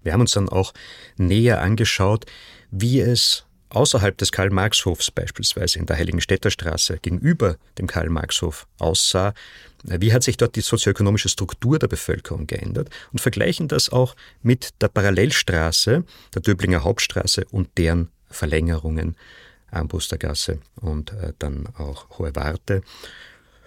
Wir 0.03 0.13
haben 0.13 0.21
uns 0.21 0.33
dann 0.33 0.49
auch 0.49 0.73
näher 1.17 1.61
angeschaut, 1.61 2.27
wie 2.71 3.01
es 3.01 3.45
außerhalb 3.71 4.17
des 4.19 4.33
Karl-Marx-Hofs 4.33 5.11
beispielsweise 5.11 5.79
in 5.79 5.87
der 5.87 5.97
Heiligenstädter 5.97 6.51
Straße 6.51 6.99
gegenüber 7.01 7.57
dem 7.79 7.87
Karl-Marx-Hof 7.87 8.67
aussah, 8.79 9.33
wie 9.85 10.13
hat 10.13 10.23
sich 10.23 10.37
dort 10.37 10.57
die 10.57 10.61
sozioökonomische 10.61 11.29
Struktur 11.29 11.79
der 11.79 11.89
Bevölkerung 11.89 12.47
geändert 12.47 12.91
und 13.13 13.21
vergleichen 13.21 13.69
das 13.69 13.89
auch 13.89 14.15
mit 14.43 14.71
der 14.81 14.89
Parallelstraße, 14.89 16.05
der 16.35 16.43
Döblinger 16.43 16.85
Hauptstraße 16.85 17.47
und 17.51 17.79
deren 17.79 18.11
Verlängerungen, 18.29 19.17
Armbustergasse 19.71 20.59
und 20.81 21.13
äh, 21.13 21.33
dann 21.39 21.69
auch 21.77 22.19
Hohe 22.19 22.35
Warte. 22.35 22.83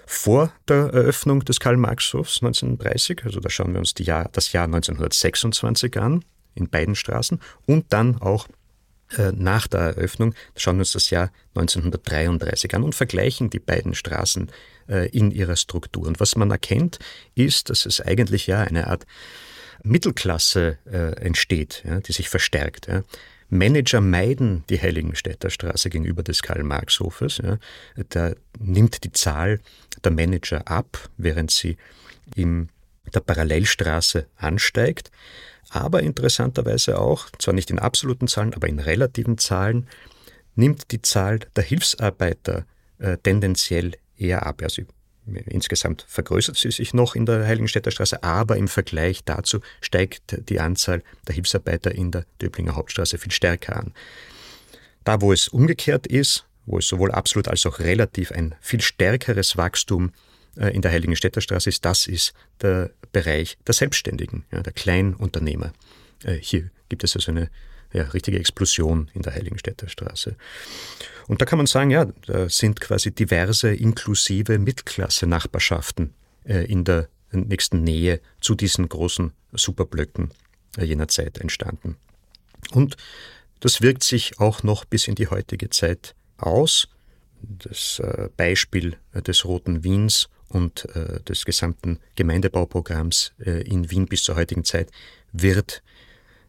Vor 0.05 0.51
der 0.67 0.93
Eröffnung 0.93 1.45
des 1.45 1.59
Karl-Marx-Hofs 1.59 2.41
1930, 2.41 3.23
also 3.25 3.39
da 3.39 3.49
schauen 3.49 3.73
wir 3.73 3.79
uns 3.79 3.93
Jahr, 3.97 4.29
das 4.31 4.51
Jahr 4.51 4.65
1926 4.65 5.97
an, 5.97 6.23
in 6.55 6.69
beiden 6.69 6.95
Straßen, 6.95 7.39
und 7.65 7.85
dann 7.89 8.21
auch 8.21 8.47
äh, 9.17 9.31
nach 9.31 9.67
der 9.67 9.79
Eröffnung 9.81 10.35
schauen 10.55 10.75
wir 10.75 10.81
uns 10.81 10.91
das 10.91 11.09
Jahr 11.09 11.31
1933 11.55 12.75
an 12.75 12.83
und 12.83 12.95
vergleichen 12.95 13.49
die 13.49 13.59
beiden 13.59 13.95
Straßen 13.95 14.51
äh, 14.89 15.09
in 15.09 15.31
ihrer 15.31 15.55
Struktur. 15.55 16.05
Und 16.05 16.19
was 16.19 16.35
man 16.35 16.51
erkennt, 16.51 16.99
ist, 17.33 17.69
dass 17.69 17.85
es 17.85 18.01
eigentlich 18.01 18.47
ja 18.47 18.61
eine 18.61 18.87
Art 18.87 19.05
Mittelklasse 19.85 20.77
entsteht, 20.85 21.83
die 22.07 22.13
sich 22.13 22.29
verstärkt. 22.29 22.87
Manager 23.49 24.01
meiden 24.01 24.63
die 24.69 24.81
Heiligenstädter 24.81 25.49
Straße 25.49 25.89
gegenüber 25.89 26.23
des 26.23 26.41
Karl-Marx-Hofes. 26.41 27.39
Ja. 27.43 27.57
Da 28.09 28.33
nimmt 28.59 29.03
die 29.03 29.11
Zahl 29.11 29.59
der 30.03 30.11
Manager 30.11 30.67
ab, 30.67 31.09
während 31.17 31.51
sie 31.51 31.77
in 32.35 32.69
der 33.13 33.19
Parallelstraße 33.19 34.27
ansteigt 34.37 35.11
aber 35.73 36.03
interessanterweise 36.03 36.99
auch, 36.99 37.29
zwar 37.39 37.53
nicht 37.53 37.71
in 37.71 37.79
absoluten 37.79 38.27
Zahlen, 38.27 38.53
aber 38.53 38.67
in 38.67 38.79
relativen 38.79 39.37
Zahlen, 39.37 39.87
nimmt 40.55 40.91
die 40.91 41.01
Zahl 41.01 41.39
der 41.55 41.63
Hilfsarbeiter 41.63 42.65
äh, 42.99 43.17
tendenziell 43.17 43.93
eher 44.15 44.45
ab. 44.45 44.61
Also 44.61 44.83
insgesamt 45.25 46.05
vergrößert 46.07 46.57
sie 46.57 46.71
sich 46.71 46.93
noch 46.93 47.15
in 47.15 47.25
der 47.25 47.45
Heiligenstädter 47.45 47.91
Straße, 47.91 48.23
aber 48.23 48.57
im 48.57 48.67
Vergleich 48.67 49.23
dazu 49.23 49.59
steigt 49.81 50.49
die 50.49 50.59
Anzahl 50.59 51.03
der 51.27 51.35
Hilfsarbeiter 51.35 51.93
in 51.93 52.11
der 52.11 52.25
Döblinger 52.41 52.75
Hauptstraße 52.75 53.17
viel 53.17 53.31
stärker 53.31 53.77
an. 53.77 53.93
Da, 55.03 55.21
wo 55.21 55.33
es 55.33 55.47
umgekehrt 55.47 56.07
ist, 56.07 56.45
wo 56.65 56.77
es 56.77 56.87
sowohl 56.87 57.11
absolut 57.11 57.47
als 57.47 57.65
auch 57.65 57.79
relativ 57.79 58.31
ein 58.31 58.55
viel 58.61 58.81
stärkeres 58.81 59.57
Wachstum 59.57 60.11
äh, 60.57 60.73
in 60.73 60.81
der 60.81 60.91
Heiligenstädter 60.91 61.41
Straße 61.41 61.69
ist, 61.69 61.83
das 61.85 62.07
ist 62.07 62.33
der 62.61 62.91
Bereich 63.11 63.57
der 63.67 63.73
Selbstständigen, 63.73 64.45
ja, 64.51 64.61
der 64.61 64.73
Kleinunternehmer. 64.73 65.73
Äh, 66.23 66.35
hier 66.35 66.69
gibt 66.89 67.03
es 67.03 67.15
also 67.15 67.31
eine 67.31 67.49
ja, 67.93 68.03
richtige 68.03 68.39
Explosion 68.39 69.09
in 69.13 69.21
der 69.21 69.33
Heiligenstädter 69.33 69.87
Straße. 69.87 70.35
Und 71.27 71.41
da 71.41 71.45
kann 71.45 71.57
man 71.57 71.67
sagen, 71.67 71.91
ja, 71.91 72.05
da 72.25 72.49
sind 72.49 72.81
quasi 72.81 73.11
diverse 73.11 73.73
inklusive 73.73 74.59
Mittelklasse-Nachbarschaften 74.59 76.13
äh, 76.43 76.65
in 76.65 76.83
der 76.83 77.07
nächsten 77.31 77.83
Nähe 77.83 78.19
zu 78.41 78.55
diesen 78.55 78.89
großen 78.89 79.31
Superblöcken 79.53 80.31
jener 80.79 81.07
Zeit 81.07 81.39
entstanden. 81.39 81.97
Und 82.71 82.97
das 83.59 83.81
wirkt 83.81 84.03
sich 84.03 84.39
auch 84.39 84.63
noch 84.63 84.85
bis 84.85 85.07
in 85.07 85.15
die 85.15 85.27
heutige 85.27 85.69
Zeit 85.69 86.15
aus. 86.37 86.89
Das 87.41 88.01
Beispiel 88.37 88.97
des 89.13 89.45
Roten 89.45 89.83
Wiens 89.83 90.29
und 90.53 90.85
äh, 90.95 91.21
des 91.21 91.45
gesamten 91.45 91.99
Gemeindebauprogramms 92.15 93.33
äh, 93.39 93.61
in 93.63 93.89
Wien 93.89 94.05
bis 94.05 94.23
zur 94.23 94.35
heutigen 94.35 94.63
Zeit 94.63 94.89
wird 95.31 95.81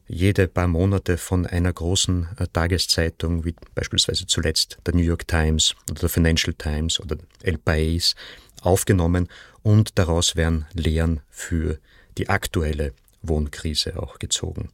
jede 0.07 0.49
paar 0.49 0.69
Monate 0.69 1.17
von 1.17 1.47
einer 1.47 1.73
großen 1.73 2.29
äh, 2.39 2.47
Tageszeitung, 2.53 3.45
wie 3.45 3.55
beispielsweise 3.75 4.27
zuletzt 4.27 4.79
der 4.87 4.95
New 4.95 5.03
York 5.03 5.27
Times 5.27 5.75
oder 5.91 6.01
der 6.01 6.09
Financial 6.09 6.55
Times 6.55 7.01
oder 7.01 7.17
El 7.43 7.57
País, 7.57 8.15
aufgenommen 8.63 9.29
und 9.63 9.99
daraus 9.99 10.37
werden 10.37 10.67
Lehren 10.73 11.21
für 11.31 11.79
die 12.19 12.29
aktuelle 12.29 12.93
Wohnkrise 13.23 14.01
auch 14.01 14.19
gezogen. 14.19 14.71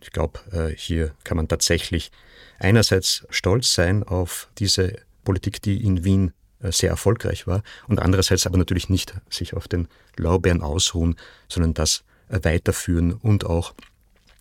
Ich 0.00 0.12
glaube, 0.12 0.40
äh, 0.52 0.74
hier 0.76 1.12
kann 1.24 1.36
man 1.36 1.48
tatsächlich 1.48 2.10
einerseits 2.58 3.26
stolz 3.30 3.74
sein 3.74 4.02
auf 4.02 4.48
diese 4.58 4.96
Politik, 5.24 5.62
die 5.62 5.84
in 5.84 6.04
Wien 6.04 6.32
äh, 6.60 6.72
sehr 6.72 6.90
erfolgreich 6.90 7.46
war 7.46 7.62
und 7.88 8.00
andererseits 8.00 8.46
aber 8.46 8.58
natürlich 8.58 8.88
nicht 8.88 9.14
sich 9.30 9.54
auf 9.54 9.68
den 9.68 9.88
Lorbeeren 10.16 10.62
ausruhen, 10.62 11.16
sondern 11.48 11.74
das 11.74 12.04
weiterführen 12.28 13.14
und 13.14 13.46
auch 13.46 13.74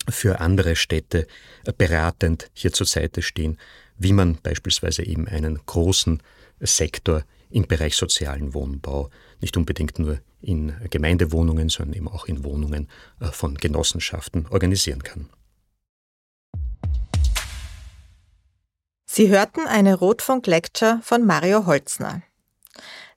für 0.10 0.40
andere 0.40 0.76
Städte 0.76 1.28
äh, 1.66 1.74
beratend 1.78 2.50
hier 2.54 2.72
zur 2.74 2.88
Seite 2.88 3.22
stehen, 3.22 3.58
wie 3.98 4.14
man 4.14 4.38
beispielsweise 4.42 5.04
eben 5.04 5.28
einen 5.28 5.60
großen 5.66 6.22
Sektor 6.60 7.24
im 7.50 7.68
Bereich 7.68 7.96
sozialen 7.96 8.54
Wohnbau, 8.54 9.10
nicht 9.42 9.58
unbedingt 9.58 10.00
nur 10.00 10.20
in 10.42 10.74
Gemeindewohnungen, 10.90 11.70
sondern 11.70 11.96
eben 11.96 12.08
auch 12.08 12.26
in 12.26 12.44
Wohnungen 12.44 12.88
von 13.32 13.56
Genossenschaften 13.56 14.46
organisieren 14.48 15.02
kann. 15.02 15.30
Sie 19.10 19.30
hörten 19.30 19.66
eine 19.66 19.96
Rotfunk-Lecture 19.96 21.00
von 21.02 21.26
Mario 21.26 21.66
Holzner. 21.66 22.22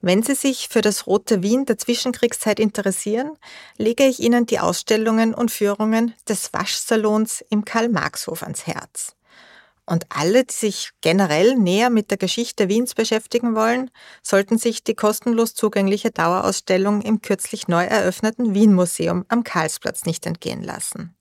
Wenn 0.03 0.23
Sie 0.23 0.35
sich 0.35 0.69
für 0.69 0.81
das 0.81 1.07
Rote 1.07 1.43
Wien 1.43 1.67
der 1.67 1.77
Zwischenkriegszeit 1.77 2.59
interessieren, 2.59 3.37
lege 3.77 4.05
ich 4.05 4.21
Ihnen 4.21 4.47
die 4.47 4.59
Ausstellungen 4.59 5.35
und 5.35 5.51
Führungen 5.51 6.15
des 6.27 6.55
Waschsalons 6.55 7.45
im 7.51 7.67
Karl-Marx-Hof 7.67 8.43
ans 8.43 8.67
Herz. 8.67 9.15
Und 9.85 10.07
alle, 10.09 10.45
die 10.45 10.55
sich 10.55 10.93
generell 11.03 11.57
näher 11.57 11.91
mit 11.91 12.11
der 12.11 12.17
Geschichte 12.17 12.69
Wiens 12.69 12.95
beschäftigen 12.95 13.55
wollen, 13.55 13.91
sollten 14.23 14.57
sich 14.57 14.85
die 14.85 14.95
kostenlos 14.95 15.55
zugängliche 15.55 16.13
Dauerausstellung 16.13 17.03
im 17.03 17.21
kürzlich 17.21 17.69
neu 17.69 17.85
eröffneten 17.85 18.55
Wien-Museum 18.55 19.27
am 19.29 19.45
Karlsplatz 19.45 20.07
nicht 20.07 20.25
entgehen 20.25 20.63
lassen. 20.63 21.15